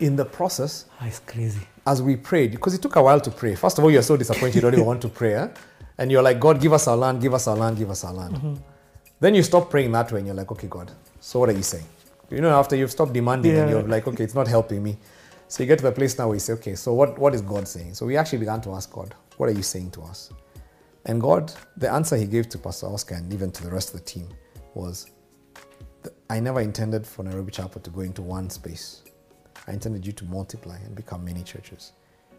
in 0.00 0.16
the 0.16 0.24
process, 0.24 0.84
Ah, 1.00 1.06
it's 1.06 1.20
crazy. 1.20 1.60
as 1.86 2.02
we 2.02 2.16
prayed, 2.16 2.50
because 2.52 2.74
it 2.74 2.82
took 2.82 2.96
a 2.96 3.02
while 3.02 3.20
to 3.20 3.30
pray. 3.30 3.54
First 3.54 3.78
of 3.78 3.84
all, 3.84 3.90
you're 3.90 4.02
so 4.02 4.16
disappointed 4.16 4.54
you 4.56 4.60
don't 4.60 4.74
even 4.74 4.86
want 4.86 5.00
to 5.02 5.08
pray. 5.08 5.34
eh? 5.34 5.48
And 5.98 6.12
you're 6.12 6.22
like, 6.22 6.38
God, 6.38 6.60
give 6.60 6.72
us 6.72 6.86
our 6.88 6.96
land, 6.96 7.20
give 7.22 7.32
us 7.34 7.48
our 7.48 7.56
land, 7.56 7.78
give 7.78 7.90
us 7.90 8.04
our 8.04 8.12
land. 8.12 8.60
Then 9.18 9.34
you 9.34 9.42
stop 9.42 9.70
praying 9.70 9.92
that 9.92 10.12
way 10.12 10.18
and 10.18 10.26
you're 10.26 10.36
like, 10.36 10.52
okay, 10.52 10.66
God, 10.66 10.92
so 11.20 11.40
what 11.40 11.48
are 11.48 11.52
you 11.52 11.62
saying? 11.62 11.86
You 12.30 12.40
know, 12.42 12.50
after 12.58 12.76
you've 12.76 12.90
stopped 12.90 13.12
demanding 13.14 13.52
and 13.56 13.70
you're 13.70 13.82
like, 13.82 14.06
okay, 14.06 14.24
it's 14.24 14.34
not 14.34 14.46
helping 14.48 14.82
me. 14.82 14.98
So 15.48 15.62
you 15.62 15.68
get 15.68 15.78
to 15.78 15.84
the 15.84 15.92
place 15.92 16.18
now 16.18 16.26
where 16.26 16.36
you 16.36 16.40
say, 16.40 16.54
okay, 16.54 16.74
so 16.74 16.92
what, 16.92 17.18
what 17.18 17.34
is 17.34 17.40
God 17.40 17.68
saying? 17.68 17.94
So 17.94 18.04
we 18.04 18.16
actually 18.16 18.38
began 18.38 18.60
to 18.62 18.72
ask 18.72 18.90
God, 18.90 19.14
what 19.36 19.48
are 19.48 19.52
you 19.52 19.62
saying 19.62 19.92
to 19.92 20.02
us? 20.02 20.30
And 21.04 21.20
God, 21.20 21.52
the 21.76 21.90
answer 21.90 22.16
he 22.16 22.26
gave 22.26 22.48
to 22.48 22.58
Pastor 22.58 22.86
Oscar 22.86 23.14
and 23.14 23.32
even 23.32 23.52
to 23.52 23.62
the 23.62 23.70
rest 23.70 23.94
of 23.94 24.00
the 24.00 24.06
team 24.06 24.28
was, 24.74 25.08
I 26.28 26.40
never 26.40 26.60
intended 26.60 27.06
for 27.06 27.22
Nairobi 27.22 27.52
Chapel 27.52 27.80
to 27.80 27.90
go 27.90 28.00
into 28.00 28.22
one 28.22 28.50
space. 28.50 29.02
I 29.68 29.72
intended 29.72 30.04
you 30.04 30.12
to 30.14 30.24
multiply 30.24 30.78
and 30.78 30.96
become 30.96 31.24
many 31.24 31.44
churches. 31.44 31.92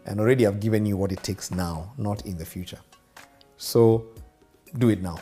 And 0.04 0.20
already 0.20 0.46
I've 0.46 0.60
given 0.60 0.84
you 0.84 0.98
what 0.98 1.10
it 1.10 1.22
takes 1.22 1.50
now, 1.50 1.92
not 1.96 2.26
in 2.26 2.36
the 2.36 2.44
future. 2.44 2.78
So 3.56 4.06
do 4.76 4.90
it 4.90 5.00
now. 5.00 5.18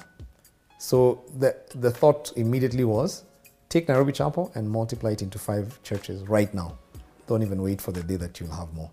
So 0.79 1.25
the, 1.39 1.57
the 1.77 1.91
thought 1.91 2.33
immediately 2.37 2.85
was 2.85 3.25
take 3.69 3.89
Nairobi 3.89 4.13
Chapel 4.13 4.51
and 4.57 4.69
multiply 4.69 5.13
it 5.13 5.23
into 5.23 5.39
five 5.39 5.81
churches 5.85 6.23
right 6.23 6.53
now. 6.53 6.79
Don't 7.27 7.43
even 7.43 7.61
wait 7.63 7.81
for 7.81 7.93
the 7.93 8.03
day 8.03 8.17
that 8.17 8.39
you'll 8.41 8.51
have 8.55 8.73
more. 8.75 8.91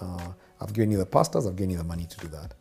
Uh, 0.00 0.28
I've 0.60 0.72
given 0.72 0.90
you 0.90 0.98
the 0.98 1.06
pastors, 1.06 1.46
I've 1.46 1.56
given 1.56 1.70
you 1.70 1.78
the 1.78 1.84
money 1.84 2.06
to 2.06 2.16
do 2.18 2.28
that. 2.28 2.54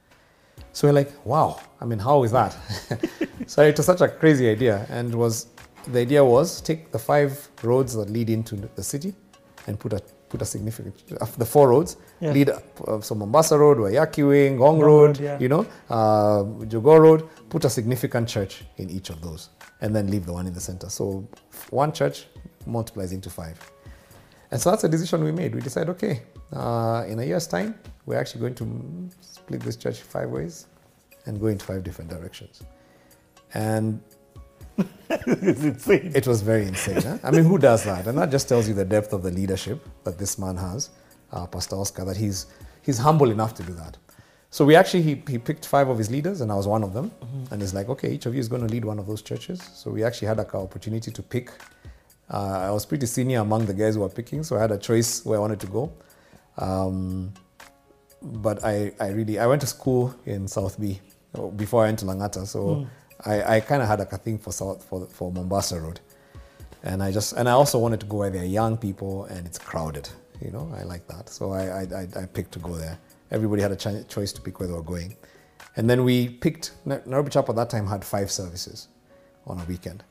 So 0.74 0.88
we're 0.88 0.94
like, 0.94 1.12
wow, 1.26 1.60
I 1.82 1.86
mean, 1.86 2.00
how 2.00 2.24
is 2.24 2.32
that? 2.32 2.56
so 3.48 3.62
it 3.64 3.76
was 3.78 3.86
such 3.86 4.02
a 4.02 4.08
crazy 4.08 4.50
idea. 4.50 4.86
And 4.90 5.14
was 5.14 5.48
the 5.88 6.00
idea 6.00 6.24
was 6.24 6.62
take 6.62 6.92
the 6.92 7.00
five 7.00 7.50
roads 7.64 7.94
that 7.96 8.10
lead 8.10 8.30
into 8.30 8.56
the 8.76 8.84
city 8.84 9.14
and 9.68 9.80
put 9.80 9.94
a 9.94 10.02
put 10.30 10.42
a 10.44 10.46
significant 10.46 10.94
the 11.40 11.46
four 11.46 11.70
roads 11.70 11.98
Yeah. 12.20 12.34
lead 12.34 12.50
up, 12.50 12.64
uh, 12.88 13.02
so 13.02 13.16
Mombasa 13.16 13.58
Road, 13.58 13.78
Waiyaki 13.80 14.28
Way, 14.30 14.50
Gong 14.56 14.78
Ngong 14.78 14.82
Road, 14.84 15.08
Road, 15.08 15.20
yeah. 15.20 15.40
you 15.40 15.50
know, 15.50 15.66
uh, 15.90 16.44
Jogoo 16.72 17.00
Road, 17.00 17.30
put 17.50 17.66
a 17.66 17.70
significant 17.70 18.28
church 18.30 18.64
in 18.78 18.90
each 18.92 19.10
of 19.10 19.22
those 19.22 19.50
and 19.82 19.96
then 19.96 20.12
leave 20.12 20.26
the 20.28 20.34
one 20.34 20.46
in 20.46 20.54
the 20.54 20.60
center. 20.60 20.88
So 20.90 21.28
one 21.72 21.92
church 21.92 22.28
multiplies 22.68 23.12
into 23.12 23.30
five. 23.32 23.58
And 24.52 24.60
so 24.60 24.72
that's 24.72 24.84
a 24.84 24.90
decision 24.90 25.24
we 25.24 25.32
made. 25.32 25.54
We 25.54 25.62
decided, 25.62 25.90
okay, 25.92 26.24
uh, 26.54 27.06
in 27.08 27.20
a 27.20 27.24
year's 27.24 27.48
time, 27.48 27.76
we're 28.06 28.20
actually 28.20 28.42
going 28.42 28.56
to 28.56 29.10
split 29.22 29.62
this 29.62 29.76
church 29.76 30.02
five 30.02 30.30
ways 30.30 30.68
and 31.26 31.40
go 31.40 31.48
in 31.48 31.60
five 31.60 31.84
different 31.84 32.10
directions. 32.10 32.64
And 33.54 34.02
it's 35.10 35.64
insane. 35.64 36.12
it 36.16 36.26
was 36.26 36.42
very 36.42 36.66
insane. 36.66 37.02
huh? 37.02 37.18
I 37.24 37.32
mean, 37.32 37.44
who 37.44 37.58
does 37.58 37.84
that? 37.84 38.08
And 38.08 38.18
that 38.18 38.32
just 38.32 38.50
tells 38.50 38.68
you 38.68 38.74
the 38.74 38.86
depth 38.86 39.14
of 39.14 39.24
the 39.24 39.32
leadership 39.32 39.88
that 40.04 40.18
this 40.18 40.40
man 40.40 40.56
has, 40.56 40.90
uh, 41.32 41.46
Pastor 41.46 41.76
Oscar, 41.76 42.06
that 42.06 42.18
he's, 42.18 42.48
he's 42.82 42.98
humble 42.98 43.30
enough 43.30 43.54
to 43.56 43.64
do 43.64 43.74
that. 43.74 43.98
So 44.52 44.66
we 44.66 44.76
actually, 44.76 45.04
he, 45.04 45.22
he 45.28 45.38
picked 45.38 45.68
five 45.68 45.90
of 45.90 45.98
his 45.98 46.10
leaders, 46.10 46.42
and 46.42 46.52
I 46.52 46.56
was 46.56 46.68
one 46.68 46.82
of 46.84 46.94
them. 46.94 47.12
And 47.52 47.62
he's 47.62 47.74
like, 47.74 47.88
okay, 47.90 48.12
each 48.12 48.26
of 48.26 48.34
you 48.34 48.40
is 48.40 48.48
going 48.48 48.66
to 48.66 48.68
lead 48.68 48.84
one 48.84 48.98
of 48.98 49.06
those 49.06 49.22
churches. 49.22 49.62
So 49.76 49.92
we 49.92 50.04
actually 50.04 50.28
had 50.28 50.38
like, 50.38 50.54
an 50.54 50.62
opportunity 50.62 51.12
to 51.12 51.22
pick. 51.22 51.52
Uh, 52.32 52.68
I 52.68 52.72
was 52.72 52.86
pretty 52.86 53.06
senior 53.06 53.40
among 53.40 53.66
the 53.66 53.74
guys 53.74 53.96
who 53.96 54.02
were 54.02 54.10
picking, 54.10 54.44
so 54.44 54.56
I 54.56 54.62
had 54.62 54.72
a 54.72 54.78
choice 54.78 55.26
where 55.26 55.38
I 55.38 55.42
wanted 55.42 55.60
to 55.62 55.68
go. 55.68 55.92
Um, 56.58 57.34
but 58.22 58.64
I, 58.64 58.92
I 59.00 59.10
really, 59.10 59.40
I 59.40 59.48
went 59.48 59.62
to 59.62 59.68
school 59.68 60.14
in 60.26 60.48
South 60.48 60.80
B 60.80 61.00
before 61.56 61.84
I 61.84 61.88
went 61.88 62.00
to 62.00 62.06
Langata. 62.06 62.46
So 62.46 62.88
I, 63.26 63.56
I 63.56 63.60
kind 63.62 63.82
of 63.82 63.88
had 63.88 64.00
like 64.00 64.14
a 64.14 64.18
thing 64.18 64.38
for 64.38 64.52
South, 64.52 64.84
for, 64.84 65.08
for 65.08 65.32
Mombasa 65.32 65.80
Road. 65.80 66.00
And 66.84 67.02
I 67.02 67.12
just, 67.12 67.34
and 67.34 67.50
I 67.50 67.54
also 67.54 67.80
wanted 67.80 68.00
to 68.02 68.06
go 68.06 68.18
where 68.18 68.30
there 68.30 68.42
are 68.42 68.46
young 68.46 68.78
people 68.78 69.26
and 69.26 69.46
it's 69.46 69.58
crowded. 69.58 70.10
You 70.42 70.52
know, 70.52 70.72
I 70.76 70.84
like 70.84 71.08
that. 71.08 71.30
So 71.30 71.52
I, 71.52 71.64
I, 71.64 71.82
I, 71.82 72.08
I 72.24 72.26
picked 72.26 72.52
to 72.54 72.60
go 72.60 72.76
there. 72.76 72.98
Everybody 73.32 73.62
had 73.62 73.72
a 73.72 73.76
ch- 73.76 74.08
choice 74.08 74.32
to 74.34 74.42
pick 74.42 74.60
where 74.60 74.68
they 74.68 74.74
were 74.74 74.82
going. 74.82 75.16
And 75.76 75.90
then 75.90 76.04
we 76.04 76.30
picked, 76.30 76.72
Na- 76.86 77.00
Nairobi 77.06 77.30
Chapel 77.30 77.54
at 77.54 77.56
that 77.58 77.70
time 77.70 77.88
had 77.88 78.04
five 78.04 78.32
services 78.32 78.88
on 79.46 79.60
a 79.60 79.64
weekend. 79.66 80.04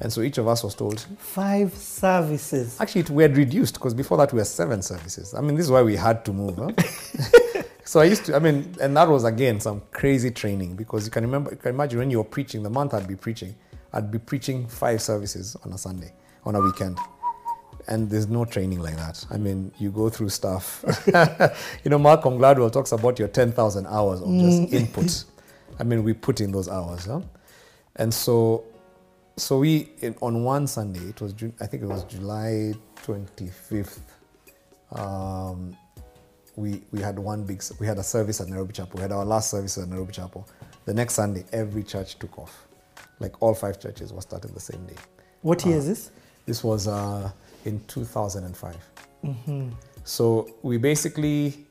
And 0.00 0.12
so 0.12 0.20
each 0.22 0.38
of 0.38 0.46
us 0.46 0.62
was 0.62 0.74
told, 0.74 1.00
Five 1.18 1.74
services. 1.74 2.80
Actually, 2.80 3.02
it, 3.02 3.10
we 3.10 3.22
had 3.22 3.36
reduced 3.36 3.74
because 3.74 3.94
before 3.94 4.16
that 4.18 4.32
we 4.32 4.38
were 4.38 4.44
seven 4.44 4.80
services. 4.82 5.34
I 5.34 5.40
mean, 5.40 5.56
this 5.56 5.66
is 5.66 5.70
why 5.70 5.82
we 5.82 5.96
had 5.96 6.24
to 6.26 6.32
move. 6.32 6.56
Huh? 6.56 7.62
so 7.84 8.00
I 8.00 8.04
used 8.04 8.26
to, 8.26 8.36
I 8.36 8.38
mean, 8.38 8.74
and 8.80 8.96
that 8.96 9.08
was 9.08 9.24
again 9.24 9.60
some 9.60 9.82
crazy 9.90 10.30
training 10.30 10.76
because 10.76 11.04
you 11.04 11.10
can 11.10 11.24
remember, 11.24 11.50
you 11.50 11.56
can 11.56 11.74
imagine 11.74 11.98
when 11.98 12.10
you 12.10 12.18
were 12.18 12.24
preaching, 12.24 12.62
the 12.62 12.70
month 12.70 12.94
I'd 12.94 13.08
be 13.08 13.16
preaching, 13.16 13.54
I'd 13.92 14.10
be 14.10 14.18
preaching 14.18 14.68
five 14.68 15.02
services 15.02 15.56
on 15.64 15.72
a 15.72 15.78
Sunday, 15.78 16.12
on 16.44 16.54
a 16.54 16.60
weekend. 16.60 16.98
And 17.88 18.10
there's 18.10 18.28
no 18.28 18.44
training 18.44 18.80
like 18.80 18.96
that. 18.96 19.24
I 19.30 19.38
mean, 19.38 19.72
you 19.78 19.90
go 19.90 20.10
through 20.10 20.28
stuff. 20.28 20.84
you 21.84 21.90
know, 21.90 21.98
Malcolm 21.98 22.38
Gladwell 22.38 22.70
talks 22.70 22.92
about 22.92 23.18
your 23.18 23.28
10,000 23.28 23.86
hours 23.86 24.20
of 24.20 24.28
just 24.28 24.62
mm. 24.62 24.72
input. 24.72 25.24
I 25.80 25.84
mean, 25.84 26.04
we 26.04 26.12
put 26.12 26.42
in 26.42 26.52
those 26.52 26.68
hours. 26.68 27.06
Huh? 27.06 27.22
And 27.96 28.12
so, 28.12 28.64
so 29.38 29.58
we 29.58 29.90
in, 30.00 30.14
on 30.20 30.44
one 30.44 30.66
Sunday, 30.66 31.00
it 31.08 31.20
was 31.20 31.32
Ju- 31.32 31.52
I 31.60 31.66
think 31.66 31.82
it 31.82 31.86
was 31.86 32.04
July 32.04 32.74
25th. 33.04 34.00
Um, 34.92 35.76
we 36.56 36.82
we 36.92 37.00
had 37.00 37.18
one 37.18 37.44
big 37.44 37.62
we 37.80 37.86
had 37.86 37.98
a 37.98 38.02
service 38.02 38.40
at 38.40 38.48
Nairobi 38.48 38.72
Chapel. 38.72 38.96
We 38.96 39.02
had 39.02 39.12
our 39.12 39.24
last 39.24 39.50
service 39.50 39.78
at 39.78 39.88
Nairobi 39.88 40.12
Chapel. 40.12 40.48
The 40.86 40.94
next 40.94 41.14
Sunday, 41.14 41.44
every 41.52 41.82
church 41.84 42.18
took 42.18 42.38
off. 42.38 42.66
Like 43.20 43.40
all 43.42 43.54
five 43.54 43.80
churches 43.80 44.12
were 44.12 44.20
started 44.22 44.54
the 44.54 44.60
same 44.60 44.84
day. 44.86 44.96
What 45.42 45.64
year 45.66 45.76
is 45.76 45.86
this? 45.86 46.10
This 46.46 46.64
was 46.64 46.88
uh, 46.88 47.30
in 47.64 47.80
2005. 47.86 48.76
So 50.04 50.48
we 50.62 50.78
basically 50.78 51.66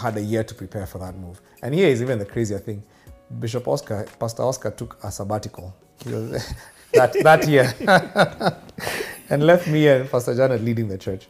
had 0.00 0.16
a 0.16 0.22
year 0.22 0.44
to 0.44 0.54
prepare 0.54 0.86
for 0.86 0.98
that 0.98 1.16
move. 1.16 1.40
And 1.62 1.74
here 1.74 1.88
is 1.88 2.02
even 2.02 2.18
the 2.18 2.24
crazier 2.26 2.58
thing. 2.58 2.82
Bishop 3.40 3.68
Oscar, 3.68 4.06
Pastor 4.18 4.42
Oscar 4.44 4.70
took 4.70 4.98
a 5.04 5.10
sabbatical 5.12 5.74
that, 6.04 7.12
that 7.22 7.46
year 7.48 7.72
and 9.30 9.42
left 9.44 9.68
me 9.68 9.88
and 9.88 10.10
Pastor 10.10 10.34
Janet 10.34 10.62
leading 10.62 10.88
the 10.88 10.98
church. 10.98 11.28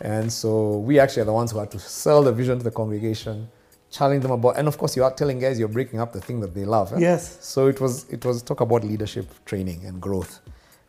And 0.00 0.32
so 0.32 0.78
we 0.78 0.98
actually 0.98 1.22
are 1.22 1.26
the 1.26 1.32
ones 1.32 1.52
who 1.52 1.58
had 1.58 1.70
to 1.70 1.78
sell 1.78 2.22
the 2.22 2.32
vision 2.32 2.58
to 2.58 2.64
the 2.64 2.70
congregation, 2.70 3.48
challenge 3.90 4.22
them 4.22 4.32
about, 4.32 4.56
and 4.58 4.66
of 4.66 4.76
course 4.76 4.96
you 4.96 5.04
are 5.04 5.12
telling 5.12 5.38
guys 5.38 5.58
you're 5.58 5.68
breaking 5.68 6.00
up 6.00 6.12
the 6.12 6.20
thing 6.20 6.40
that 6.40 6.52
they 6.54 6.64
love. 6.64 6.92
eh? 6.94 6.98
Yes. 6.98 7.38
So 7.44 7.68
it 7.68 7.80
was 7.80 8.08
it 8.10 8.24
was 8.24 8.42
talk 8.42 8.60
about 8.60 8.82
leadership 8.82 9.26
training 9.44 9.84
and 9.84 10.00
growth. 10.00 10.40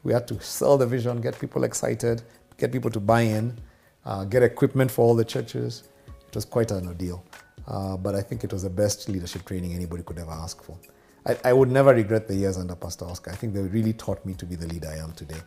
We 0.03 0.13
had 0.13 0.27
to 0.27 0.39
sell 0.41 0.77
the 0.77 0.87
vision, 0.87 1.21
get 1.21 1.37
people 1.39 1.63
excited, 1.63 2.23
get 2.57 2.71
people 2.71 2.89
to 2.91 2.99
buy 2.99 3.21
in, 3.21 3.57
uh, 4.05 4.25
get 4.25 4.41
equipment 4.43 4.89
for 4.91 5.05
all 5.05 5.15
the 5.15 5.25
churches. 5.25 5.83
It 6.07 6.33
was 6.35 6.45
quite 6.45 6.71
an 6.71 6.87
ordeal, 6.87 7.23
uh, 7.67 7.97
but 7.97 8.15
I 8.15 8.21
think 8.21 8.43
it 8.43 8.51
was 8.51 8.63
the 8.63 8.69
best 8.69 9.07
leadership 9.07 9.45
training 9.45 9.73
anybody 9.73 10.03
could 10.03 10.17
ever 10.19 10.31
ask 10.31 10.63
for. 10.63 10.77
I, 11.25 11.37
I 11.43 11.53
would 11.53 11.71
never 11.71 11.93
regret 11.93 12.27
the 12.27 12.35
years 12.35 12.57
under 12.57 12.75
Pastor 12.75 13.05
Oscar. 13.05 13.31
I 13.31 13.35
think 13.35 13.53
they 13.53 13.61
really 13.61 13.93
taught 13.93 14.25
me 14.25 14.33
to 14.35 14.45
be 14.45 14.55
the 14.55 14.67
leader 14.67 14.89
I 14.89 14.97
am 14.97 15.11
today. 15.13 15.39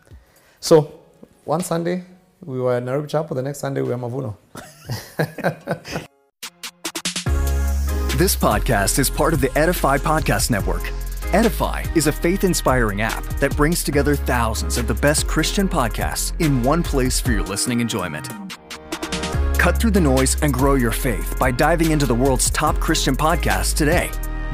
So 0.60 1.00
one 1.44 1.60
Sunday 1.60 2.04
we 2.44 2.60
were 2.60 2.74
at 2.74 2.82
Nairobi 2.82 3.08
Chapel. 3.08 3.36
The 3.36 3.42
next 3.42 3.60
Sunday 3.60 3.82
we 3.82 3.88
were 3.90 3.96
Mavuno. 3.96 4.36
This 8.18 8.34
podcast 8.34 8.98
is 8.98 9.08
part 9.08 9.32
of 9.32 9.40
the 9.40 9.56
Edify 9.56 9.96
Podcast 9.96 10.50
Network. 10.50 10.82
Edify 11.32 11.84
is 11.94 12.08
a 12.08 12.12
faith 12.12 12.42
inspiring 12.42 13.00
app 13.00 13.24
that 13.38 13.56
brings 13.56 13.84
together 13.84 14.16
thousands 14.16 14.76
of 14.76 14.88
the 14.88 14.94
best 14.94 15.28
Christian 15.28 15.68
podcasts 15.68 16.32
in 16.40 16.64
one 16.64 16.82
place 16.82 17.20
for 17.20 17.30
your 17.30 17.44
listening 17.44 17.80
enjoyment. 17.80 18.28
Cut 19.56 19.78
through 19.78 19.92
the 19.92 20.00
noise 20.00 20.36
and 20.42 20.52
grow 20.52 20.74
your 20.74 20.90
faith 20.90 21.38
by 21.38 21.52
diving 21.52 21.92
into 21.92 22.06
the 22.06 22.14
world's 22.14 22.50
top 22.50 22.80
Christian 22.80 23.14
podcasts 23.14 23.72
today. 23.72 24.10